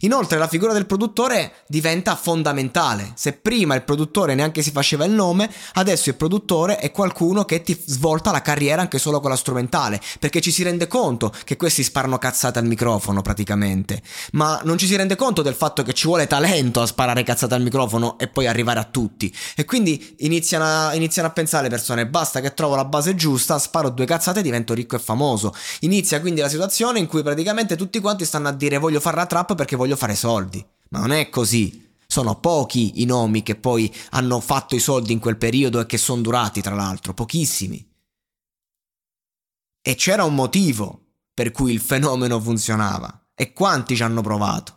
Inoltre 0.00 0.38
la 0.38 0.48
figura 0.48 0.72
del 0.72 0.86
produttore 0.86 1.64
diventa 1.66 2.16
fondamentale. 2.16 3.12
Se 3.14 3.32
prima 3.32 3.74
il 3.74 3.82
produttore 3.82 4.34
neanche 4.34 4.62
si 4.62 4.70
faceva 4.70 5.04
il 5.04 5.12
nome, 5.12 5.50
adesso 5.74 6.08
il 6.08 6.16
produttore 6.16 6.78
è 6.78 6.90
qualcuno 6.90 7.44
che 7.44 7.62
ti 7.62 7.80
svolta 7.86 8.30
la 8.30 8.42
carriera 8.42 8.82
anche 8.82 8.98
solo 8.98 9.20
con 9.20 9.30
la 9.30 9.36
strumentale, 9.36 10.00
perché 10.18 10.40
ci 10.40 10.50
si 10.50 10.62
rende 10.62 10.86
conto 10.86 11.32
che 11.44 11.56
questi 11.56 11.82
sparano 11.82 12.18
cazzate 12.18 12.58
al 12.58 12.66
microfono 12.66 13.22
praticamente, 13.22 14.02
ma 14.32 14.60
non 14.64 14.78
ci 14.78 14.86
si 14.86 14.96
rende 14.96 15.16
conto 15.16 15.42
del 15.42 15.54
fatto 15.54 15.82
che 15.82 15.92
ci 15.92 16.06
vuole 16.06 16.26
talento 16.26 16.80
a 16.80 16.86
sparare 16.86 17.22
cazzate 17.22 17.54
al 17.54 17.62
microfono 17.62 18.18
e 18.18 18.28
poi 18.28 18.46
arrivare 18.46 18.80
a 18.80 18.84
tutti. 18.84 19.34
E 19.54 19.64
quindi 19.64 20.16
iniziano 20.18 20.64
a, 20.64 20.94
iniziano 20.94 21.28
a 21.28 21.32
pensare 21.32 21.64
le 21.64 21.70
persone, 21.70 22.06
basta 22.06 22.40
che 22.40 22.54
trovo 22.54 22.74
la 22.74 22.84
base 22.84 23.14
giusta, 23.14 23.58
sparo 23.58 23.90
due 23.90 24.06
cazzate 24.06 24.40
e 24.40 24.42
divento 24.42 24.74
ricco 24.74 24.96
e 24.96 24.98
famoso. 24.98 25.54
Inizia 25.80 26.20
quindi 26.20 26.40
la 26.40 26.48
situazione 26.48 26.98
in 26.98 27.06
cui 27.06 27.22
praticamente 27.22 27.76
tutti 27.76 28.00
quanti 28.00 28.24
stanno 28.24 28.48
a 28.48 28.52
dire 28.52 28.78
voglio 28.78 29.00
fare 29.00 29.16
la 29.16 29.26
trap 29.26 29.54
perché 29.54 29.75
voglio 29.76 29.96
fare 29.96 30.14
soldi. 30.14 30.64
Ma 30.90 31.00
non 31.00 31.12
è 31.12 31.28
così. 31.28 31.84
Sono 32.06 32.38
pochi 32.38 33.02
i 33.02 33.04
nomi 33.04 33.42
che 33.42 33.56
poi 33.56 33.92
hanno 34.10 34.40
fatto 34.40 34.74
i 34.74 34.80
soldi 34.80 35.12
in 35.12 35.18
quel 35.18 35.36
periodo 35.36 35.80
e 35.80 35.86
che 35.86 35.98
sono 35.98 36.22
durati, 36.22 36.60
tra 36.60 36.74
l'altro, 36.74 37.14
pochissimi. 37.14 37.84
E 39.82 39.94
c'era 39.94 40.24
un 40.24 40.34
motivo 40.34 41.00
per 41.34 41.50
cui 41.50 41.72
il 41.72 41.80
fenomeno 41.80 42.40
funzionava. 42.40 43.28
E 43.34 43.52
quanti 43.52 43.94
ci 43.94 44.02
hanno 44.02 44.22
provato? 44.22 44.76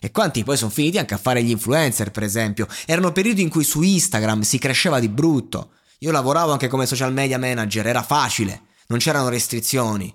E 0.00 0.10
quanti 0.10 0.44
poi 0.44 0.56
sono 0.56 0.70
finiti 0.70 0.98
anche 0.98 1.14
a 1.14 1.18
fare 1.18 1.42
gli 1.42 1.50
influencer, 1.50 2.10
per 2.10 2.22
esempio. 2.22 2.66
Erano 2.84 3.12
periodi 3.12 3.42
in 3.42 3.48
cui 3.48 3.64
su 3.64 3.82
Instagram 3.82 4.42
si 4.42 4.58
cresceva 4.58 4.98
di 4.98 5.08
brutto. 5.08 5.70
Io 6.00 6.10
lavoravo 6.10 6.52
anche 6.52 6.68
come 6.68 6.86
social 6.86 7.12
media 7.12 7.38
manager, 7.38 7.86
era 7.86 8.02
facile, 8.02 8.62
non 8.88 8.98
c'erano 8.98 9.28
restrizioni. 9.28 10.14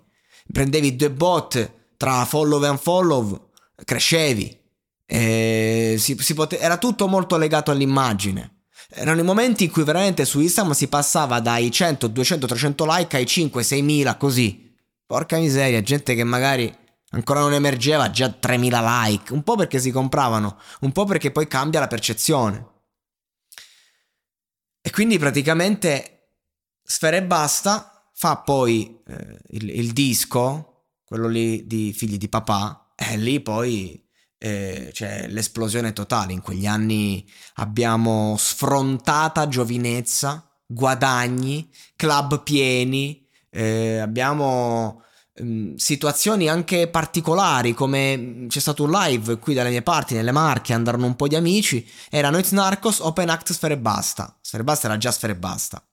Prendevi 0.52 0.96
due 0.96 1.12
bot 1.12 1.74
tra 1.98 2.26
follow 2.26 2.64
e 2.64 2.70
unfollow 2.70 3.51
crescevi, 3.84 4.60
si, 5.06 5.98
si 5.98 6.34
pote- 6.34 6.60
era 6.60 6.78
tutto 6.78 7.08
molto 7.08 7.38
legato 7.38 7.72
all'immagine. 7.72 8.62
Erano 8.94 9.22
i 9.22 9.24
momenti 9.24 9.66
in 9.66 9.72
cui 9.72 9.84
veramente 9.84 10.26
su 10.26 10.40
Instagram 10.40 10.74
si 10.74 10.88
passava 10.88 11.40
dai 11.40 11.72
100, 11.72 12.08
200, 12.08 12.48
300 12.48 12.86
like 12.88 13.18
ai 13.18 13.26
5, 13.26 13.64
6 13.64 13.82
mila 13.82 14.18
così. 14.18 14.74
Porca 15.06 15.38
miseria, 15.38 15.82
gente 15.82 16.16
che 16.16 16.24
magari 16.24 16.74
ancora 17.12 17.42
non 17.42 17.54
emergeva, 17.54 18.10
già 18.10 18.30
3000 18.30 19.06
like, 19.06 19.34
un 19.34 19.44
po' 19.44 19.56
perché 19.56 19.80
si 19.80 19.92
compravano, 19.92 20.58
un 20.82 20.92
po' 20.92 21.06
perché 21.06 21.32
poi 21.32 21.48
cambia 21.48 21.80
la 21.80 21.88
percezione. 21.88 22.68
E 24.82 24.90
quindi 24.90 25.18
praticamente 25.20 26.30
Sfera 26.84 27.18
e 27.18 27.24
Basta 27.24 28.10
fa 28.14 28.38
poi 28.38 29.02
eh, 29.08 29.40
il, 29.50 29.70
il, 29.70 29.94
disco, 29.94 30.88
quello 31.06 31.28
lì 31.28 31.66
di 31.68 31.94
Figli 31.94 32.18
di 32.18 32.30
Papà, 32.30 32.81
e 33.10 33.18
lì 33.18 33.40
poi 33.42 34.04
eh, 34.38 34.90
c'è 34.92 35.28
l'esplosione 35.28 35.94
totale. 35.94 36.34
In 36.34 36.42
quegli 36.42 36.68
anni 36.68 37.28
abbiamo 37.56 38.36
sfrontata 38.38 39.48
giovinezza, 39.48 40.50
guadagni, 40.66 41.70
club 41.96 42.44
pieni, 42.44 43.28
eh, 43.50 43.98
abbiamo 44.00 45.02
Ehm, 45.42 45.76
situazioni 45.76 46.50
anche 46.50 46.88
particolari 46.90 47.74
come 47.74 48.18
mm, 48.18 48.48
c'è 48.48 48.60
stato 48.60 48.84
un 48.84 48.92
live 48.92 49.38
qui 49.40 49.54
dalle 49.54 49.70
mie 49.70 49.82
parti 49.82 50.14
nelle 50.14 50.32
Marche 50.32 50.74
andarono 50.74 51.06
un 51.06 51.16
po' 51.16 51.28
di 51.28 51.36
amici 51.36 51.88
era 52.10 52.30
Noiz 52.30 52.52
Narcos 52.52 53.00
Open 53.00 53.30
Act 53.30 53.54
Sfere 53.54 53.78
Basta. 53.78 54.38
Sfere 54.42 54.64
Basta 54.64 54.88
era 54.88 54.98
già 54.98 55.12
Sfere 55.12 55.36
Basta. 55.36 55.84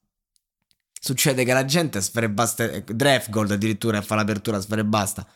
Succede 1.01 1.45
che 1.45 1.53
la 1.53 1.65
gente 1.65 2.01
Sfere 2.01 2.29
Basta 2.29 2.65
eh, 2.65 2.83
Draft 2.85 3.31
Gold 3.31 3.53
addirittura 3.53 4.03
fa 4.03 4.17
l'apertura 4.17 4.61
Sfere 4.61 4.85
Basta 4.85 5.27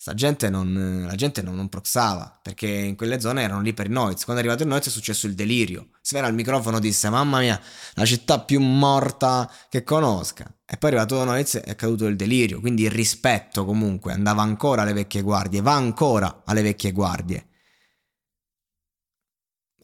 Sta 0.00 0.14
gente 0.14 0.48
non, 0.48 1.06
la 1.08 1.16
gente 1.16 1.42
non, 1.42 1.56
non, 1.56 1.68
proxava 1.68 2.38
perché 2.40 2.68
in 2.68 2.94
quelle 2.94 3.18
zone 3.18 3.42
erano 3.42 3.62
lì 3.62 3.74
per 3.74 3.86
il 3.86 3.92
Noiz. 3.92 4.22
Quando 4.22 4.40
è 4.40 4.44
arrivato 4.44 4.62
il 4.62 4.68
Noiz 4.68 4.86
è 4.86 4.90
successo 4.90 5.26
il 5.26 5.34
delirio. 5.34 5.88
Sfera 6.00 6.28
al 6.28 6.34
microfono 6.34 6.78
disse: 6.78 7.08
Mamma 7.10 7.40
mia, 7.40 7.60
la 7.94 8.04
città 8.04 8.38
più 8.38 8.60
morta 8.60 9.50
che 9.68 9.82
conosca. 9.82 10.44
E 10.64 10.76
poi 10.76 10.90
è 10.90 10.92
arrivato 10.92 11.24
Noiz 11.24 11.56
e 11.56 11.62
è 11.62 11.74
caduto 11.74 12.06
il 12.06 12.14
delirio. 12.14 12.60
Quindi 12.60 12.84
il 12.84 12.92
rispetto 12.92 13.64
comunque 13.64 14.12
andava 14.12 14.40
ancora 14.40 14.82
alle 14.82 14.92
vecchie 14.92 15.20
guardie, 15.22 15.62
va 15.62 15.74
ancora 15.74 16.42
alle 16.44 16.62
vecchie 16.62 16.92
guardie. 16.92 17.47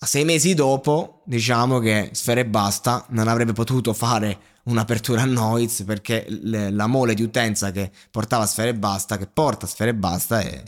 Sei 0.06 0.24
mesi 0.24 0.54
dopo, 0.54 1.22
diciamo 1.24 1.78
che 1.78 2.10
Sfera 2.12 2.40
e 2.40 2.46
Basta 2.46 3.04
non 3.10 3.28
avrebbe 3.28 3.52
potuto 3.52 3.92
fare 3.92 4.38
un'apertura 4.64 5.22
a 5.22 5.26
Noiz 5.26 5.82
perché 5.84 6.26
le, 6.28 6.70
la 6.70 6.86
mole 6.86 7.14
di 7.14 7.22
utenza 7.22 7.70
che 7.70 7.90
portava 8.10 8.46
Sfere 8.46 8.74
Basta, 8.74 9.16
che 9.16 9.26
porta 9.26 9.66
Sfere 9.66 9.94
Basta 9.94 10.40
è, 10.40 10.62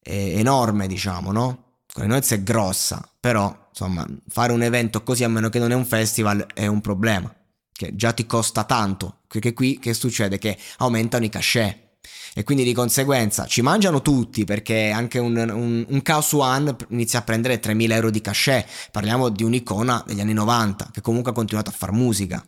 è 0.00 0.12
enorme, 0.36 0.86
diciamo, 0.86 1.32
no? 1.32 1.64
Con 1.92 2.06
Noiz 2.06 2.30
è 2.32 2.42
grossa, 2.42 3.08
però 3.18 3.68
insomma 3.70 4.06
fare 4.28 4.52
un 4.52 4.62
evento 4.62 5.02
così 5.02 5.24
a 5.24 5.28
meno 5.28 5.48
che 5.48 5.58
non 5.58 5.70
è 5.70 5.74
un 5.74 5.86
festival 5.86 6.46
è 6.52 6.66
un 6.66 6.80
problema, 6.80 7.32
che 7.72 7.94
già 7.96 8.12
ti 8.12 8.26
costa 8.26 8.64
tanto, 8.64 9.20
perché 9.26 9.52
qui 9.52 9.78
che 9.78 9.94
succede? 9.94 10.38
Che 10.38 10.56
aumentano 10.78 11.24
i 11.24 11.28
cachet 11.28 11.85
e 12.34 12.42
quindi 12.44 12.64
di 12.64 12.72
conseguenza 12.72 13.46
ci 13.46 13.62
mangiano 13.62 14.02
tutti 14.02 14.44
perché 14.44 14.90
anche 14.90 15.18
un, 15.18 15.36
un, 15.36 15.86
un 15.88 16.02
Chaos 16.02 16.32
One 16.32 16.76
inizia 16.88 17.20
a 17.20 17.22
prendere 17.22 17.60
3.000 17.60 17.92
euro 17.92 18.10
di 18.10 18.20
cachet, 18.20 18.90
parliamo 18.90 19.28
di 19.28 19.42
un'icona 19.42 20.02
degli 20.06 20.20
anni 20.20 20.32
90 20.32 20.90
che 20.92 21.00
comunque 21.00 21.30
ha 21.30 21.34
continuato 21.34 21.70
a 21.70 21.72
fare 21.72 21.92
musica 21.92 22.44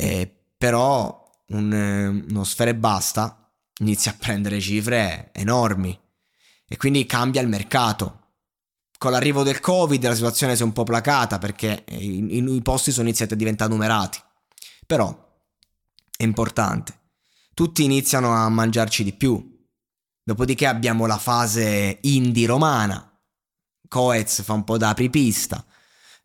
eh, 0.00 0.32
però 0.56 1.28
un, 1.48 1.72
eh, 1.72 2.06
uno 2.06 2.44
sfere 2.44 2.76
basta 2.76 3.50
inizia 3.80 4.12
a 4.12 4.16
prendere 4.16 4.60
cifre 4.60 5.30
enormi 5.32 5.98
e 6.68 6.76
quindi 6.76 7.04
cambia 7.04 7.40
il 7.40 7.48
mercato. 7.48 8.14
Con 8.96 9.10
l'arrivo 9.10 9.42
del 9.42 9.60
Covid 9.60 10.02
la 10.04 10.14
situazione 10.14 10.54
si 10.54 10.62
è 10.62 10.64
un 10.64 10.72
po' 10.72 10.84
placata 10.84 11.38
perché 11.38 11.84
i, 11.88 12.36
i, 12.36 12.54
i 12.54 12.62
posti 12.62 12.92
sono 12.92 13.06
iniziati 13.08 13.32
a 13.32 13.36
diventare 13.36 13.70
numerati. 13.70 14.20
Però 14.86 15.36
è 16.16 16.22
importante. 16.22 16.96
Tutti 17.58 17.82
iniziano 17.82 18.32
a 18.32 18.48
mangiarci 18.48 19.02
di 19.02 19.12
più. 19.12 19.66
Dopodiché 20.22 20.64
abbiamo 20.64 21.06
la 21.06 21.18
fase 21.18 21.98
indie 22.02 22.46
romana. 22.46 23.20
Coez 23.88 24.42
fa 24.44 24.52
un 24.52 24.62
po' 24.62 24.76
da 24.76 24.90
apripista 24.90 25.66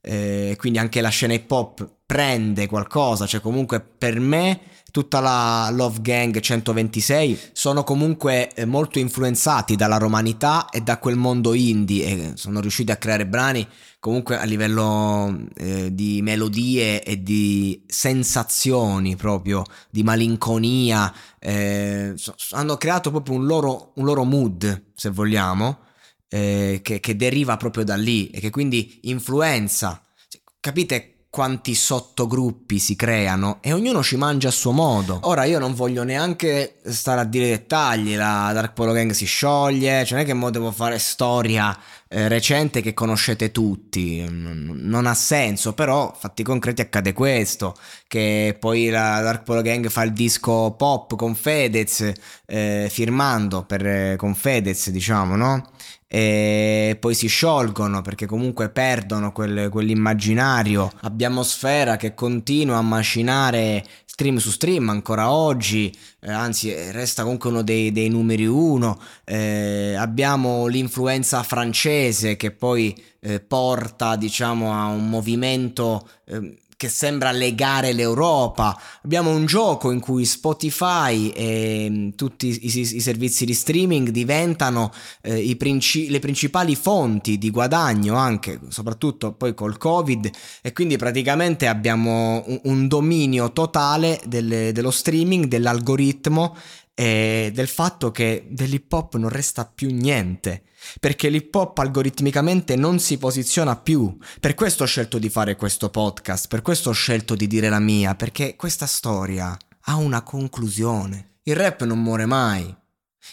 eh, 0.06 0.56
quindi 0.58 0.80
anche 0.80 1.00
la 1.00 1.08
scena 1.08 1.34
hip 1.34 1.50
hop 1.50 2.02
prende 2.06 2.67
qualcosa, 2.67 3.26
cioè 3.26 3.39
comunque 3.39 3.80
per 3.80 4.19
me 4.19 4.60
tutta 4.93 5.19
la 5.21 5.71
Love 5.71 6.01
Gang 6.01 6.39
126 6.39 7.39
sono 7.53 7.84
comunque 7.84 8.53
eh, 8.53 8.65
molto 8.65 8.99
influenzati 8.99 9.75
dalla 9.75 9.97
romanità 9.97 10.69
e 10.69 10.82
da 10.82 10.99
quel 10.99 11.15
mondo 11.15 11.56
indie 11.56 12.06
e 12.06 12.32
sono 12.36 12.60
riusciti 12.60 12.91
a 12.91 12.97
creare 12.97 13.25
brani 13.25 13.67
comunque 13.99 14.38
a 14.38 14.43
livello 14.43 15.45
eh, 15.56 15.95
di 15.95 16.21
melodie 16.21 17.01
e 17.01 17.23
di 17.23 17.84
sensazioni 17.88 19.15
proprio, 19.15 19.63
di 19.89 20.03
malinconia, 20.03 21.12
eh, 21.39 22.13
hanno 22.51 22.77
creato 22.77 23.10
proprio 23.10 23.36
un 23.36 23.47
loro, 23.47 23.93
un 23.95 24.06
loro 24.06 24.25
mood, 24.25 24.89
se 24.93 25.10
vogliamo, 25.10 25.79
eh, 26.27 26.82
che, 26.84 26.99
che, 26.99 27.15
deriva 27.15 27.58
proprio 27.58 27.84
da 27.84 27.95
lì 27.95 28.29
e 28.29 28.39
che 28.39 28.51
quindi 28.51 28.99
influenza. 29.03 29.99
Cioè, 30.27 30.41
capite 30.60 31.12
quanti 31.34 31.74
sottogruppi 31.74 32.78
si 32.78 32.96
creano 32.96 33.58
e 33.62 33.74
ognuno 33.74 34.04
ci 34.04 34.17
mangia 34.17 34.50
a 34.50 34.52
suo 34.52 34.72
modo. 34.72 35.17
Ora 35.24 35.46
io 35.46 35.58
non 35.58 35.74
voglio 35.74 36.04
neanche 36.04 36.76
stare 36.86 37.22
a 37.22 37.24
dire 37.24 37.48
dettagli, 37.48 38.15
la 38.15 38.52
Dark 38.54 38.74
Polo 38.74 38.91
Gang 38.91 39.10
si 39.13 39.26
scioglie, 39.26 40.06
cioè 40.06 40.17
non 40.17 40.26
è 40.26 40.26
che 40.28 40.36
mo 40.36 40.52
devo 40.52 40.72
fare 40.72 41.00
storia 41.00 41.76
eh, 42.08 42.28
recente 42.28 42.82
che 42.82 42.93
conoscete 42.93 43.50
tutti, 43.50 44.24
non 44.30 45.08
ha 45.08 45.15
senso, 45.15 45.74
però 45.74 46.15
fatti 46.15 46.43
concreti 46.43 46.82
accade 46.82 47.13
questo, 47.13 47.74
che 48.08 48.56
poi 48.60 48.89
la 48.89 49.19
Dark 49.22 49.41
Polo 49.41 49.63
Gang 49.63 49.89
fa 49.89 50.04
il 50.04 50.13
disco 50.13 50.76
pop 50.78 51.15
con 51.15 51.34
Fedez, 51.34 52.12
eh, 52.46 52.89
firmando 52.91 53.63
per, 53.63 54.17
con 54.17 54.36
Fedez 54.36 54.91
diciamo, 54.91 55.36
no? 55.36 55.72
E 56.15 56.95
poi 56.99 57.15
si 57.15 57.26
sciolgono 57.26 58.04
perché 58.04 58.28
comunque 58.28 58.69
perdono 58.69 59.32
quel, 59.32 59.69
quell'immaginario. 59.71 60.91
Abbiamo 61.02 61.41
Sfera 61.41 61.95
che 61.95 62.13
continua 62.13 62.78
a 62.78 62.84
macinare 62.84 63.84
stream 64.06 64.38
su 64.38 64.52
stream 64.52 64.89
ancora 64.89 65.32
oggi, 65.32 65.91
eh, 66.19 66.32
anzi 66.32 66.71
resta 66.91 67.23
comunque 67.23 67.49
uno 67.49 67.63
dei, 67.63 67.91
dei 67.91 68.10
numeri 68.10 68.45
uno. 68.45 69.02
Eh, 69.23 69.95
abbiamo 69.97 70.67
l'influenza 70.67 71.41
francese 71.41 72.36
che 72.36 72.52
poi 72.52 72.95
eh, 73.19 73.39
porta 73.39 74.15
diciamo 74.15 74.71
a 74.71 74.86
un 74.86 75.10
movimento 75.10 76.08
ehm, 76.26 76.54
che 76.77 76.89
sembra 76.89 77.31
legare 77.31 77.93
l'Europa. 77.93 78.79
Abbiamo 79.03 79.31
un 79.31 79.45
gioco 79.45 79.91
in 79.91 79.99
cui 79.99 80.25
Spotify 80.25 81.29
e 81.29 81.88
mm, 81.89 82.09
tutti 82.15 82.47
i, 82.47 82.77
i, 82.77 82.79
i 82.79 82.99
servizi 82.99 83.45
di 83.45 83.53
streaming 83.53 84.09
diventano 84.09 84.91
eh, 85.21 85.55
princi- 85.55 86.09
le 86.09 86.19
principali 86.19 86.75
fonti 86.75 87.38
di 87.38 87.49
guadagno 87.49 88.15
anche, 88.15 88.59
soprattutto 88.69 89.33
poi 89.33 89.53
col 89.53 89.77
Covid 89.77 90.29
e 90.62 90.73
quindi 90.73 90.97
praticamente 90.97 91.67
abbiamo 91.67 92.43
un, 92.45 92.59
un 92.63 92.88
dominio 92.88 93.51
totale 93.51 94.19
delle, 94.25 94.71
dello 94.71 94.91
streaming, 94.91 95.45
dell'algoritmo 95.45 96.55
e 96.93 97.51
del 97.53 97.67
fatto 97.67 98.12
che 98.12 98.47
dell'hip 98.49 98.91
hop 98.91 99.15
non 99.15 99.29
resta 99.29 99.65
più 99.65 99.91
niente 99.91 100.63
perché 100.99 101.29
l'hip 101.29 101.53
hop 101.56 101.77
algoritmicamente 101.79 102.75
non 102.75 102.99
si 102.99 103.17
posiziona 103.17 103.75
più. 103.75 104.15
Per 104.39 104.53
questo 104.53 104.84
ho 104.84 104.88
scelto 104.88 105.17
di 105.17 105.29
fare 105.29 105.56
questo 105.56 105.89
podcast, 105.89 106.47
per 106.47 106.62
questo 106.62 106.89
ho 106.89 106.93
scelto 106.93 107.36
di 107.36 107.47
dire 107.47 107.69
la 107.69 107.79
mia, 107.79 108.15
perché 108.15 108.56
questa 108.56 108.86
storia 108.86 109.58
ha 109.86 109.95
una 109.95 110.21
conclusione. 110.21 111.38
Il 111.43 111.56
rap 111.56 111.84
non 111.84 112.01
muore 112.01 112.25
mai. 112.25 112.75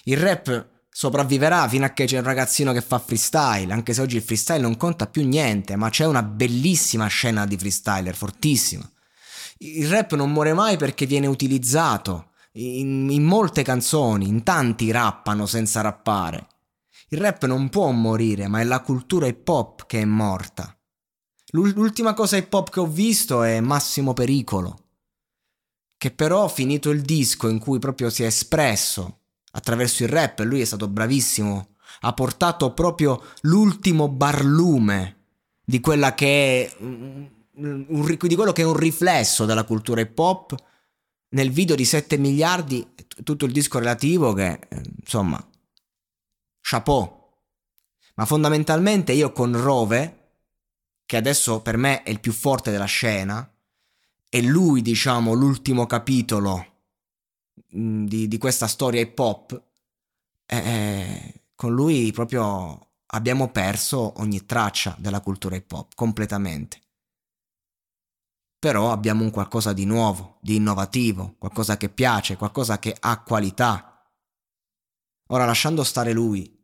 Il 0.05 0.17
rap 0.17 0.69
sopravviverà 0.89 1.69
fino 1.69 1.85
a 1.85 1.91
che 1.91 2.05
c'è 2.05 2.19
un 2.19 2.25
ragazzino 2.25 2.73
che 2.73 2.81
fa 2.81 2.99
freestyle, 2.99 3.73
anche 3.73 3.93
se 3.93 4.01
oggi 4.01 4.17
il 4.17 4.23
freestyle 4.23 4.61
non 4.61 4.77
conta 4.77 5.07
più 5.07 5.27
niente, 5.27 5.77
ma 5.77 5.91
c'è 5.91 6.07
una 6.07 6.23
bellissima 6.23 7.07
scena 7.07 7.47
di 7.47 7.57
freestyler, 7.57 8.15
fortissima. 8.15 8.89
Il 9.59 9.89
rap 9.89 10.15
non 10.15 10.33
muore 10.33 10.55
mai 10.55 10.77
perché 10.77 11.07
viene 11.07 11.27
utilizzato 11.27 12.30
in, 12.53 13.09
in 13.11 13.23
molte 13.23 13.63
canzoni, 13.63 14.27
in 14.27 14.43
tanti 14.43 14.91
rappano 14.91 15.47
senza 15.47 15.81
rappare. 15.81 16.47
Il 17.09 17.19
rap 17.21 17.45
non 17.47 17.69
può 17.69 17.91
morire, 17.91 18.49
ma 18.49 18.61
è 18.61 18.65
la 18.65 18.81
cultura 18.81 19.27
hip 19.27 19.47
hop 19.49 19.87
che 19.87 20.01
è 20.01 20.05
morta. 20.05 20.75
L'ultima 21.53 22.15
cosa 22.15 22.37
hip 22.37 22.53
hop 22.53 22.71
che 22.71 22.81
ho 22.81 22.87
visto 22.87 23.43
è 23.43 23.61
Massimo 23.61 24.13
Pericolo, 24.13 24.79
che 25.97 26.13
però 26.13 26.47
finito 26.49 26.91
il 26.91 27.03
disco 27.03 27.49
in 27.49 27.59
cui 27.59 27.81
proprio 27.81 28.09
si 28.09 28.23
è 28.23 28.27
espresso 28.27 29.19
attraverso 29.53 30.05
il 30.05 30.09
rap, 30.09 30.39
lui 30.41 30.61
è 30.61 30.65
stato 30.65 30.87
bravissimo, 30.87 31.75
ha 32.03 32.13
portato 32.13 32.73
proprio 32.73 33.21
l'ultimo 33.43 34.09
barlume 34.09 35.17
di 35.65 35.81
è 35.81 36.73
un, 36.79 37.29
di 37.53 38.37
quello 38.37 38.53
che 38.53 38.63
è 38.63 38.65
un 38.65 38.77
riflesso 38.77 39.45
della 39.45 39.65
cultura 39.65 40.01
hip 40.01 40.19
hop 40.19 40.55
nel 41.31 41.51
video 41.51 41.77
di 41.77 41.85
7 41.85 42.17
miliardi 42.17 42.95
tutto 43.23 43.45
il 43.45 43.53
disco 43.53 43.79
relativo 43.79 44.33
che 44.33 44.59
insomma 45.01 45.45
chapeau. 46.61 47.19
Ma 48.15 48.25
fondamentalmente 48.27 49.13
io 49.13 49.33
con 49.33 49.61
Rove, 49.61 50.33
che 51.07 51.17
adesso 51.17 51.63
per 51.63 51.77
me 51.77 52.03
è 52.03 52.11
il 52.11 52.21
più 52.21 52.33
forte 52.33 52.71
della 52.71 52.85
scena, 52.85 53.51
e 54.29 54.43
lui, 54.43 54.83
diciamo, 54.83 55.33
l'ultimo 55.33 55.87
capitolo 55.87 56.83
mm, 57.77 58.07
di, 58.07 58.29
di 58.29 58.39
questa 58.39 58.67
storia 58.67 59.01
hip 59.01 59.19
hop, 59.19 59.63
eh, 60.47 61.43
con 61.55 61.73
lui 61.73 62.13
proprio 62.13 62.89
abbiamo 63.07 63.51
perso 63.51 64.21
ogni 64.21 64.47
traccia 64.47 64.95
della 64.99 65.21
cultura 65.21 65.57
hip 65.57 65.73
hop, 65.73 65.95
completamente. 65.95 66.81
Però 68.61 68.93
abbiamo 68.93 69.25
un 69.25 69.31
qualcosa 69.31 69.73
di 69.73 69.87
nuovo, 69.87 70.39
di 70.43 70.57
innovativo, 70.57 71.35
qualcosa 71.39 71.79
che 71.79 71.89
piace, 71.89 72.37
qualcosa 72.37 72.79
che 72.79 72.95
ha 73.01 73.23
qualità. 73.23 74.07
Ora, 75.29 75.47
lasciando 75.47 75.83
stare 75.83 76.13
lui, 76.13 76.63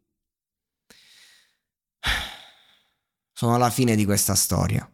sono 3.33 3.55
alla 3.55 3.71
fine 3.71 3.97
di 3.97 4.05
questa 4.05 4.35
storia, 4.35 4.87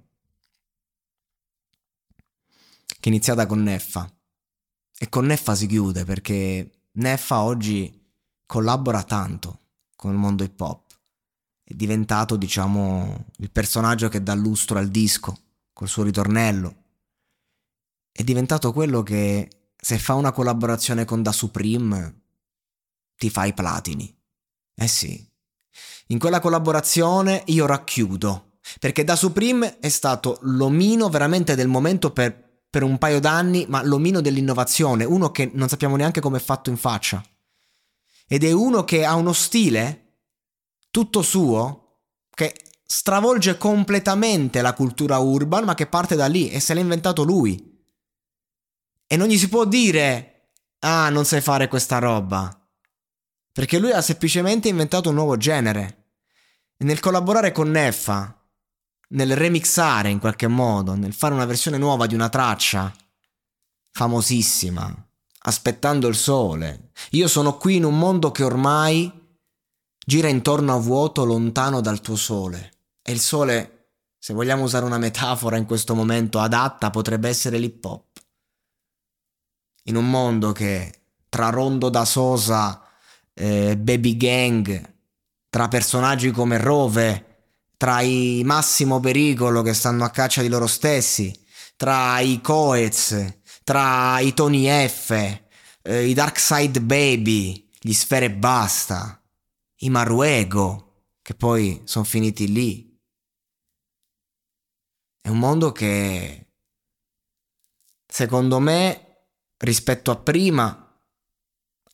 che 2.86 3.00
è 3.00 3.08
iniziata 3.08 3.46
con 3.46 3.64
Neffa. 3.64 4.08
E 4.96 5.08
con 5.08 5.26
Neffa 5.26 5.56
si 5.56 5.66
chiude 5.66 6.04
perché 6.04 6.86
Neffa 6.92 7.42
oggi 7.42 8.00
collabora 8.46 9.02
tanto 9.02 9.60
con 9.96 10.12
il 10.12 10.18
mondo 10.18 10.44
hip 10.44 10.60
hop. 10.60 10.92
È 11.64 11.74
diventato, 11.74 12.36
diciamo, 12.36 13.26
il 13.38 13.50
personaggio 13.50 14.08
che 14.08 14.22
dà 14.22 14.34
lustro 14.34 14.78
al 14.78 14.88
disco, 14.88 15.36
col 15.72 15.88
suo 15.88 16.04
ritornello. 16.04 16.81
È 18.12 18.22
diventato 18.22 18.72
quello 18.72 19.02
che 19.02 19.48
se 19.74 19.98
fa 19.98 20.14
una 20.14 20.32
collaborazione 20.32 21.06
con 21.06 21.22
Da 21.22 21.32
Supreme 21.32 22.20
ti 23.16 23.30
fa 23.30 23.46
i 23.46 23.54
platini. 23.54 24.14
Eh 24.74 24.86
sì. 24.86 25.26
In 26.08 26.18
quella 26.18 26.40
collaborazione 26.40 27.42
io 27.46 27.64
racchiudo, 27.64 28.58
perché 28.78 29.02
Da 29.02 29.16
Supreme 29.16 29.78
è 29.78 29.88
stato 29.88 30.38
l'omino 30.42 31.08
veramente 31.08 31.54
del 31.54 31.68
momento 31.68 32.12
per, 32.12 32.60
per 32.68 32.82
un 32.82 32.98
paio 32.98 33.18
d'anni, 33.18 33.64
ma 33.68 33.82
l'omino 33.82 34.20
dell'innovazione, 34.20 35.04
uno 35.04 35.30
che 35.30 35.50
non 35.54 35.68
sappiamo 35.68 35.96
neanche 35.96 36.20
come 36.20 36.36
è 36.36 36.40
fatto 36.40 36.68
in 36.68 36.76
faccia. 36.76 37.24
Ed 38.28 38.44
è 38.44 38.52
uno 38.52 38.84
che 38.84 39.04
ha 39.04 39.14
uno 39.14 39.32
stile 39.32 40.18
tutto 40.90 41.22
suo, 41.22 42.00
che 42.30 42.54
stravolge 42.84 43.56
completamente 43.56 44.60
la 44.60 44.74
cultura 44.74 45.16
urban, 45.18 45.64
ma 45.64 45.74
che 45.74 45.86
parte 45.86 46.14
da 46.14 46.26
lì 46.26 46.50
e 46.50 46.60
se 46.60 46.74
l'ha 46.74 46.80
inventato 46.80 47.22
lui. 47.22 47.71
E 49.12 49.16
non 49.18 49.28
gli 49.28 49.36
si 49.36 49.50
può 49.50 49.66
dire, 49.66 50.52
ah, 50.78 51.10
non 51.10 51.26
sai 51.26 51.42
fare 51.42 51.68
questa 51.68 51.98
roba. 51.98 52.50
Perché 53.52 53.78
lui 53.78 53.92
ha 53.92 54.00
semplicemente 54.00 54.70
inventato 54.70 55.10
un 55.10 55.16
nuovo 55.16 55.36
genere. 55.36 56.06
E 56.78 56.84
nel 56.84 56.98
collaborare 56.98 57.52
con 57.52 57.68
Neffa, 57.68 58.34
nel 59.08 59.36
remixare 59.36 60.08
in 60.08 60.18
qualche 60.18 60.46
modo, 60.46 60.94
nel 60.94 61.12
fare 61.12 61.34
una 61.34 61.44
versione 61.44 61.76
nuova 61.76 62.06
di 62.06 62.14
una 62.14 62.30
traccia, 62.30 62.90
famosissima, 63.90 65.06
aspettando 65.40 66.08
il 66.08 66.16
sole. 66.16 66.92
Io 67.10 67.28
sono 67.28 67.58
qui 67.58 67.76
in 67.76 67.84
un 67.84 67.98
mondo 67.98 68.30
che 68.30 68.44
ormai 68.44 69.12
gira 70.06 70.28
intorno 70.28 70.74
a 70.74 70.78
vuoto 70.78 71.26
lontano 71.26 71.82
dal 71.82 72.00
tuo 72.00 72.16
sole. 72.16 72.72
E 73.02 73.12
il 73.12 73.20
sole, 73.20 73.88
se 74.18 74.32
vogliamo 74.32 74.62
usare 74.62 74.86
una 74.86 74.96
metafora 74.96 75.58
in 75.58 75.66
questo 75.66 75.94
momento 75.94 76.38
adatta, 76.38 76.88
potrebbe 76.88 77.28
essere 77.28 77.58
l'hip 77.58 77.84
hop 77.84 78.12
in 79.84 79.96
un 79.96 80.08
mondo 80.08 80.52
che 80.52 80.92
tra 81.28 81.48
Rondo 81.48 81.88
da 81.88 82.04
Sosa, 82.04 82.82
eh, 83.34 83.76
Baby 83.76 84.16
Gang, 84.16 84.94
tra 85.48 85.68
personaggi 85.68 86.30
come 86.30 86.58
Rove, 86.58 87.26
tra 87.76 88.00
i 88.00 88.42
Massimo 88.44 89.00
Pericolo 89.00 89.62
che 89.62 89.74
stanno 89.74 90.04
a 90.04 90.10
caccia 90.10 90.42
di 90.42 90.48
loro 90.48 90.66
stessi, 90.66 91.34
tra 91.76 92.20
i 92.20 92.40
Coez, 92.40 93.38
tra 93.64 94.18
i 94.20 94.34
Tony 94.34 94.66
F, 94.88 95.10
eh, 95.82 96.06
i 96.06 96.14
Dark 96.14 96.38
Side 96.38 96.80
Baby, 96.80 97.68
gli 97.80 97.92
Sfere 97.92 98.30
Basta, 98.30 99.20
i 99.78 99.90
Maruego, 99.90 101.06
che 101.22 101.34
poi 101.34 101.82
sono 101.84 102.04
finiti 102.04 102.52
lì. 102.52 102.98
È 105.20 105.28
un 105.28 105.38
mondo 105.38 105.72
che, 105.72 106.46
secondo 108.06 108.58
me, 108.58 109.11
rispetto 109.62 110.10
a 110.10 110.16
prima 110.16 110.88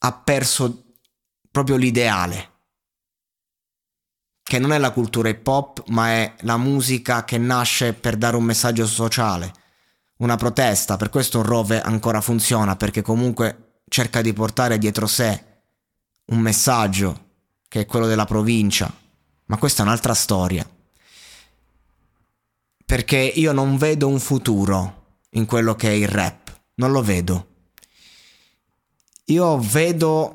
ha 0.00 0.12
perso 0.12 0.84
proprio 1.50 1.76
l'ideale, 1.76 2.52
che 4.42 4.58
non 4.58 4.72
è 4.72 4.78
la 4.78 4.90
cultura 4.90 5.28
hip 5.28 5.46
hop, 5.46 5.88
ma 5.88 6.08
è 6.08 6.34
la 6.40 6.56
musica 6.56 7.24
che 7.24 7.36
nasce 7.36 7.92
per 7.92 8.16
dare 8.16 8.36
un 8.36 8.44
messaggio 8.44 8.86
sociale, 8.86 9.52
una 10.18 10.36
protesta, 10.36 10.96
per 10.96 11.10
questo 11.10 11.42
Rove 11.42 11.80
ancora 11.80 12.20
funziona, 12.20 12.76
perché 12.76 13.02
comunque 13.02 13.80
cerca 13.88 14.22
di 14.22 14.32
portare 14.32 14.78
dietro 14.78 15.06
sé 15.06 15.44
un 16.26 16.38
messaggio 16.38 17.26
che 17.68 17.80
è 17.80 17.86
quello 17.86 18.06
della 18.06 18.24
provincia, 18.24 18.90
ma 19.46 19.58
questa 19.58 19.82
è 19.82 19.86
un'altra 19.86 20.14
storia. 20.14 20.68
Perché 22.84 23.18
io 23.18 23.52
non 23.52 23.76
vedo 23.76 24.08
un 24.08 24.20
futuro 24.20 25.20
in 25.30 25.44
quello 25.44 25.74
che 25.74 25.88
è 25.88 25.92
il 25.92 26.08
rap, 26.08 26.60
non 26.76 26.92
lo 26.92 27.02
vedo 27.02 27.47
io 29.30 29.58
vedo 29.58 30.34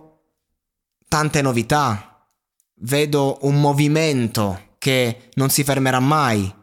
tante 1.08 1.41
novità, 1.41 2.27
vedo 2.75 3.39
un 3.41 3.60
movimento 3.60 4.75
che 4.77 5.29
non 5.36 5.49
si 5.49 5.63
fermerà 5.63 5.99
mai, 5.99 6.53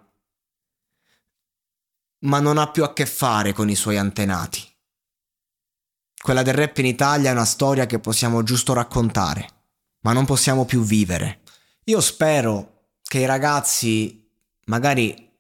ma 2.21 2.41
non 2.41 2.59
ha 2.59 2.71
più 2.71 2.85
a 2.85 2.93
che 2.93 3.07
fare 3.07 3.53
con 3.53 3.69
i 3.69 3.75
suoi 3.75 3.97
antenati. 3.97 4.63
Quella 6.23 6.43
del 6.43 6.55
rap 6.55 6.77
in 6.79 6.87
Italia 6.87 7.31
è 7.31 7.33
una 7.33 7.45
storia 7.45 7.87
che 7.87 7.99
possiamo 7.99 8.43
giusto 8.43 8.75
raccontare, 8.75 9.49
ma 10.01 10.13
non 10.13 10.27
possiamo 10.27 10.65
più 10.65 10.83
vivere. 10.83 11.41
Io 11.85 12.01
spero 12.01 12.89
che 13.03 13.21
i 13.21 13.27
ragazzi 13.27 14.31
magari 14.67 15.31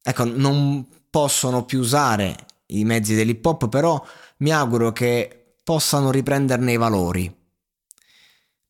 ecco, 0.00 0.24
non 0.24 0.86
possono 1.10 1.64
più 1.64 1.80
usare 1.80 2.46
i 2.66 2.84
mezzi 2.84 3.14
dell'hip 3.14 3.44
hop, 3.44 3.68
però 3.68 4.02
mi 4.38 4.52
auguro 4.52 4.92
che 4.92 5.39
possano 5.70 6.10
riprenderne 6.10 6.72
i 6.72 6.76
valori, 6.76 7.32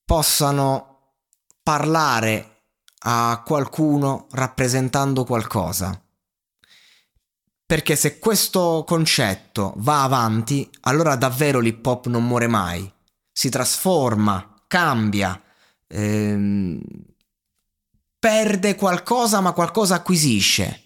possano 0.04 1.14
parlare 1.62 2.64
a 3.04 3.42
qualcuno 3.42 4.26
rappresentando 4.32 5.24
qualcosa. 5.24 5.98
Perché 7.64 7.96
se 7.96 8.18
questo 8.18 8.84
concetto 8.86 9.72
va 9.78 10.02
avanti, 10.02 10.68
allora 10.80 11.16
davvero 11.16 11.58
l'hip 11.58 11.86
hop 11.86 12.06
non 12.08 12.26
muore 12.26 12.48
mai, 12.48 12.92
si 13.32 13.48
trasforma, 13.48 14.56
cambia, 14.66 15.42
ehm, 15.86 16.82
perde 18.18 18.74
qualcosa 18.74 19.40
ma 19.40 19.52
qualcosa 19.52 19.94
acquisisce. 19.94 20.82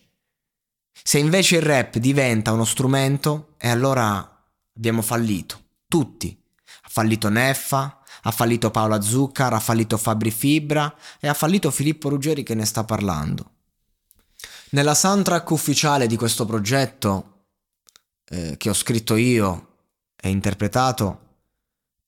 Se 0.93 1.19
invece 1.19 1.57
il 1.57 1.63
rap 1.63 1.97
diventa 1.97 2.53
uno 2.53 2.65
strumento, 2.65 3.55
e 3.59 3.69
allora 3.69 4.45
abbiamo 4.77 5.03
fallito 5.03 5.63
tutti. 5.89 6.37
Ha 6.83 6.89
fallito 6.89 7.29
Neffa, 7.29 8.03
ha 8.23 8.31
fallito 8.31 8.71
Paola 8.71 9.01
Zuccar, 9.01 9.53
ha 9.53 9.61
fallito 9.61 9.97
Fabri 9.97 10.31
Fibra 10.31 10.95
e 11.21 11.29
ha 11.29 11.35
fallito 11.35 11.71
Filippo 11.71 12.09
Ruggeri 12.09 12.43
che 12.43 12.55
ne 12.55 12.65
sta 12.65 12.85
parlando. 12.85 13.51
Nella 14.71 14.95
soundtrack 14.95 15.51
ufficiale 15.51 16.07
di 16.07 16.17
questo 16.17 16.45
progetto, 16.47 17.47
eh, 18.25 18.57
che 18.57 18.71
ho 18.71 18.73
scritto 18.73 19.17
io 19.17 19.77
e 20.17 20.31
interpretato, 20.31 21.21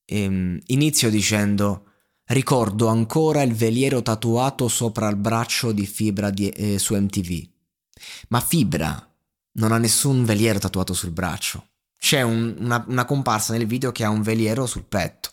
ehm, 0.05 0.59
inizio 0.67 1.11
dicendo 1.11 1.85
ricordo 2.29 2.89
ancora 2.89 3.43
il 3.43 3.55
veliero 3.55 4.03
tatuato 4.03 4.69
sopra 4.69 5.09
il 5.09 5.17
braccio 5.17 5.71
di 5.71 5.87
Fibra 5.87 6.31
di, 6.31 6.49
eh, 6.49 6.79
su 6.79 6.95
MTV. 6.95 7.49
Ma 8.29 8.41
Fibra 8.41 9.15
non 9.53 9.73
ha 9.73 9.79
nessun 9.79 10.25
veliero 10.25 10.59
tatuato 10.59 10.93
sul 10.93 11.12
braccio 11.12 11.69
c'è 11.99 12.23
un, 12.23 12.57
una, 12.59 12.85
una 12.89 13.05
comparsa 13.05 13.53
nel 13.53 13.67
video 13.67 13.93
che 13.93 14.05
ha 14.05 14.11
un 14.11 14.23
veliero 14.23 14.67
sul 14.67 14.85
petto. 14.85 15.31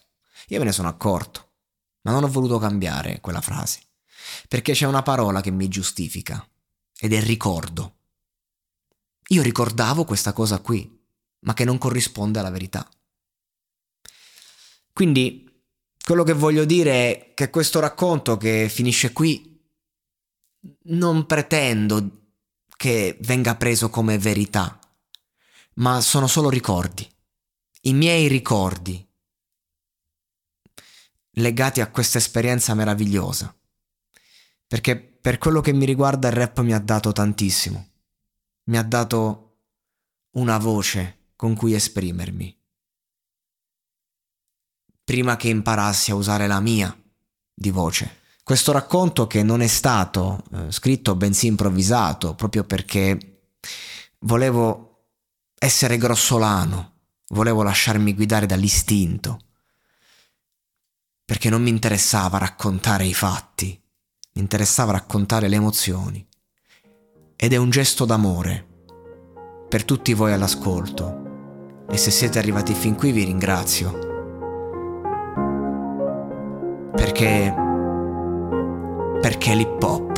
Io 0.47 0.60
me 0.60 0.65
ne 0.65 0.71
sono 0.71 0.88
accorto, 0.88 1.52
ma 2.02 2.12
non 2.12 2.23
ho 2.23 2.28
voluto 2.28 2.58
cambiare 2.58 3.19
quella 3.21 3.41
frase, 3.41 3.82
perché 4.47 4.73
c'è 4.73 4.86
una 4.86 5.04
parola 5.04 5.41
che 5.41 5.52
mi 5.52 5.67
giustifica, 5.67 6.45
ed 6.97 7.13
è 7.13 7.21
ricordo. 7.21 7.97
Io 9.30 9.41
ricordavo 9.41 10.04
questa 10.06 10.34
cosa 10.34 10.60
qui, 10.60 11.02
ma 11.39 11.54
che 11.54 11.65
non 11.65 11.78
corrisponde 11.78 12.39
alla 12.39 12.49
verità. 12.49 12.88
Quindi 14.91 15.49
quello 16.04 16.23
che 16.23 16.34
voglio 16.34 16.65
dire 16.65 16.91
è 16.91 17.34
che 17.34 17.49
questo 17.49 17.80
racconto 17.80 18.38
che 18.38 18.69
finisce 18.69 19.13
qui 19.13 19.52
non 20.84 21.26
pretendo 21.26 22.23
che 22.76 23.17
venga 23.21 23.56
preso 23.56 23.89
come 23.89 24.17
verità, 24.17 24.78
ma 25.75 26.01
sono 26.01 26.27
solo 26.27 26.49
ricordi. 26.49 27.09
I 27.81 27.93
miei 27.93 28.27
ricordi 28.27 29.05
legati 31.38 31.81
a 31.81 31.89
questa 31.89 32.17
esperienza 32.17 32.73
meravigliosa. 32.73 33.55
Perché 34.67 34.97
per 34.97 35.38
quello 35.38 35.62
che 35.62 35.73
mi 35.73 35.86
riguarda 35.86 36.27
il 36.27 36.33
rap 36.36 36.59
mi 36.62 36.73
ha 36.73 36.79
dato 36.79 37.12
tantissimo. 37.12 37.89
Mi 38.65 38.77
ha 38.77 38.83
dato 38.83 39.59
una 40.31 40.57
voce 40.57 41.31
con 41.36 41.55
cui 41.55 41.73
esprimermi. 41.73 42.62
prima 45.03 45.36
che 45.36 45.49
imparassi 45.49 46.12
a 46.12 46.15
usare 46.15 46.47
la 46.47 46.59
mia 46.59 46.95
di 47.53 47.69
voce. 47.69 48.21
Questo 48.43 48.71
racconto 48.71 49.27
che 49.27 49.43
non 49.43 49.62
è 49.62 49.67
stato 49.67 50.43
eh, 50.53 50.71
scritto 50.71 51.15
bensì 51.15 51.47
improvvisato, 51.47 52.36
proprio 52.36 52.63
perché 52.63 53.57
volevo 54.19 54.92
essere 55.63 55.97
grossolano, 55.97 56.91
volevo 57.30 57.63
lasciarmi 57.63 58.13
guidare 58.13 58.45
dall'istinto, 58.45 59.39
perché 61.23 61.49
non 61.49 61.62
mi 61.62 61.69
interessava 61.69 62.38
raccontare 62.38 63.06
i 63.06 63.13
fatti, 63.13 63.67
mi 64.34 64.41
interessava 64.41 64.91
raccontare 64.91 65.47
le 65.47 65.56
emozioni. 65.56 66.28
Ed 67.38 67.54
è 67.54 67.56
un 67.56 67.69
gesto 67.69 68.04
d'amore 68.04 68.67
per 69.69 69.86
tutti 69.86 70.13
voi 70.13 70.34
all'ascolto. 70.34 71.86
E 71.89 71.97
se 71.97 72.12
siete 72.12 72.39
arrivati 72.39 72.73
fin 72.73 72.95
qui 72.95 73.12
vi 73.12 73.23
ringrazio. 73.23 73.91
Perché... 76.93 77.56
perché 79.21 79.56
l'hip 79.56 79.82
hop. 79.82 80.12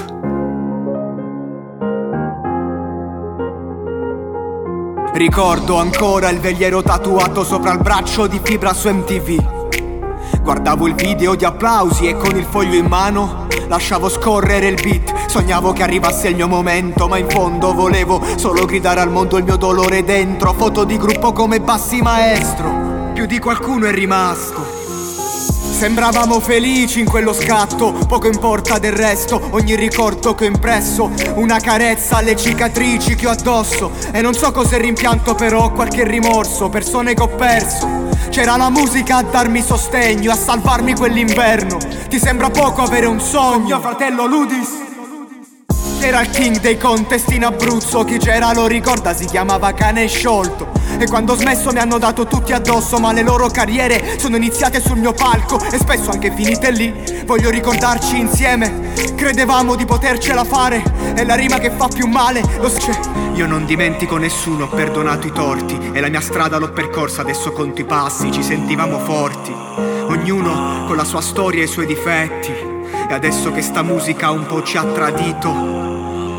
Ricordo 5.16 5.78
ancora 5.78 6.28
il 6.30 6.42
vegliero 6.42 6.84
tatuato 6.84 7.46
sopra 7.46 7.72
il 7.72 7.80
braccio 7.80 8.28
di 8.28 8.38
fibra 8.44 8.74
su 8.74 8.90
MTV. 8.90 10.42
Guardavo 10.42 10.88
il 10.88 10.94
video 10.94 11.36
di 11.36 11.46
applausi 11.46 12.10
e 12.10 12.18
con 12.18 12.36
il 12.36 12.44
foglio 12.44 12.76
in 12.76 12.88
mano 12.88 13.48
lasciavo 13.70 14.10
scorrere 14.10 14.68
il 14.68 14.82
beat. 14.82 15.30
Sognavo 15.30 15.72
che 15.72 15.84
arrivasse 15.84 16.28
il 16.28 16.36
mio 16.36 16.50
momento, 16.50 17.08
ma 17.08 17.18
in 17.18 17.30
fondo 17.30 17.74
volevo 17.74 18.22
solo 18.36 18.66
gridare 18.66 19.00
al 19.00 19.10
mondo 19.10 19.38
il 19.38 19.46
mio 19.46 19.56
dolore 19.56 20.04
dentro. 20.04 20.52
Foto 20.52 20.84
di 20.84 20.98
gruppo 20.98 21.32
come 21.32 21.62
bassi 21.62 22.02
maestro. 22.02 23.12
Più 23.14 23.26
di 23.26 23.40
qualcuno 23.40 23.86
è 23.86 23.94
rimasto. 23.94 24.75
Sembravamo 25.76 26.40
felici 26.40 27.02
in 27.02 27.06
quello 27.06 27.34
scatto, 27.34 27.92
poco 28.08 28.28
importa 28.28 28.80
del 28.80 28.94
resto, 28.94 29.50
ogni 29.52 29.76
ricordo 29.76 30.34
che 30.34 30.46
ho 30.46 30.48
impresso, 30.48 31.12
una 31.34 31.60
carezza 31.60 32.16
alle 32.16 32.38
cicatrici 32.38 33.16
che 33.16 33.28
ho 33.28 33.32
addosso. 33.32 33.92
E 34.14 34.22
non 34.22 34.34
so 34.34 34.54
cos'è 34.54 34.80
rimpianto, 34.80 35.36
però 35.36 35.74
qualche 35.74 36.06
rimorso, 36.06 36.70
persone 36.70 37.14
che 37.14 37.22
ho 37.22 37.28
perso. 37.28 38.08
C'era 38.30 38.56
la 38.56 38.70
musica 38.70 39.18
a 39.18 39.24
darmi 39.24 39.62
sostegno, 39.62 40.32
a 40.32 40.38
salvarmi 40.38 40.96
quell'inverno. 40.96 41.78
Ti 42.08 42.20
sembra 42.20 42.50
poco 42.50 42.82
avere 42.82 43.08
un 43.08 43.20
sogno, 43.20 43.82
fratello 43.82 44.26
Ludis? 44.28 44.84
Era 46.00 46.22
il 46.22 46.30
king 46.30 46.62
dei 46.62 46.78
contest 46.78 47.32
in 47.32 47.46
Abruzzo 47.46 48.04
Chi 48.04 48.18
c'era 48.18 48.54
lo 48.54 48.68
ricorda 48.68 49.14
si 49.14 49.26
chiamava 49.26 49.74
cane 49.74 50.08
sciolto 50.08 50.68
E 50.98 51.08
quando 51.08 51.34
ho 51.34 51.36
smesso 51.36 51.72
mi 51.72 51.80
hanno 51.80 51.98
dato 51.98 52.26
tutti 52.26 52.54
addosso 52.54 52.98
Ma 52.98 53.12
le 53.12 53.22
loro 53.22 53.48
carriere 53.48 54.18
sono 54.18 54.38
iniziate 54.38 54.80
sul 54.80 54.98
mio 54.98 55.12
palco 55.12 55.60
E 55.72 55.78
spesso 55.78 56.10
anche 56.10 56.32
finite 56.32 56.72
lì. 56.72 56.94
Voglio 57.26 57.50
ricordarci 57.50 58.18
insieme 58.18 58.94
Credevamo 59.16 59.76
di 59.76 59.86
potercela 59.86 60.44
fare 60.44 60.82
È 61.14 61.24
la 61.26 61.36
rima 61.36 61.58
che 61.58 61.72
fa 61.72 61.88
più 61.88 62.08
male 62.08 62.42
Lo 62.60 62.70
c'è 62.70 62.98
Io 63.34 63.46
non 63.46 63.66
dimentico 63.66 64.18
nessuno 64.18 64.66
Ho 64.66 64.70
perdonato 64.70 65.28
i 65.28 65.32
torti 65.32 65.92
E 65.92 66.00
la 66.00 66.08
mia 66.08 66.22
strada 66.22 66.58
l'ho 66.58 66.72
percorsa 66.72 67.22
Adesso 67.22 67.52
conto 67.52 67.82
i 67.82 67.86
passi 67.86 68.32
Ci 68.32 68.44
sentivamo 68.44 69.00
forti. 69.00 69.54
Ognuno 70.08 70.86
con 70.88 70.96
la 70.96 71.04
sua 71.04 71.22
storia 71.22 71.62
e 71.62 71.66
i 71.66 71.68
suoi 71.68 71.86
difetti 71.86 72.52
E 73.10 73.14
adesso 73.14 73.52
che 73.52 73.62
sta 73.62 73.84
musica 73.84 74.32
un 74.32 74.46
po' 74.46 74.64
ci 74.64 74.78
ha 74.78 74.84
tradito. 74.84 75.84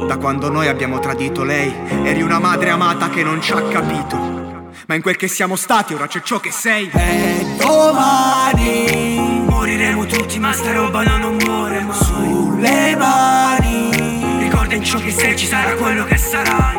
Da 0.06 0.18
quando 0.18 0.50
noi 0.50 0.68
abbiamo 0.68 1.00
tradito 1.00 1.42
lei, 1.42 1.74
eri 2.04 2.22
una 2.22 2.38
madre 2.38 2.70
amata 2.70 3.08
che 3.08 3.24
non 3.24 3.42
ci 3.42 3.50
ha 3.50 3.62
capito. 3.62 4.45
Ma 4.86 4.94
in 4.94 5.02
quel 5.02 5.16
che 5.16 5.26
siamo 5.26 5.56
stati 5.56 5.94
ora 5.94 6.06
c'è 6.06 6.22
ciò 6.22 6.38
che 6.38 6.52
sei. 6.52 6.88
E 6.92 7.56
domani 7.58 9.44
moriremo 9.48 10.06
tutti, 10.06 10.38
ma 10.38 10.52
sta 10.52 10.72
roba 10.72 11.02
non 11.02 11.36
muore 11.44 11.80
mai. 11.80 11.96
Sulle 11.96 12.94
mani, 12.96 14.38
ricorda 14.38 14.74
in 14.74 14.84
ciò 14.84 14.98
che 14.98 15.10
sei, 15.10 15.36
ci 15.36 15.46
sarà 15.46 15.74
quello 15.74 16.04
che 16.04 16.16
sarai. 16.16 16.76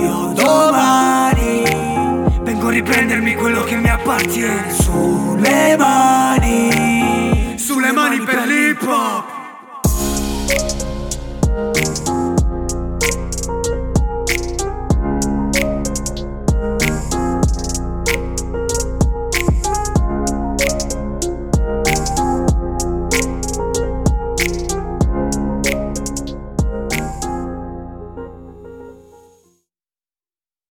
Io 0.00 0.32
domani 0.34 1.62
vengo 2.42 2.66
a 2.66 2.70
riprendermi 2.70 3.36
quello 3.36 3.62
che 3.62 3.76
mi 3.76 3.88
appartiene. 3.88 4.72
Sulle 4.72 5.76
mani, 5.76 7.54
sulle 7.56 7.92
mani 7.92 8.18
per 8.18 8.46
l'hip 8.46 8.82
hop. 8.82 9.33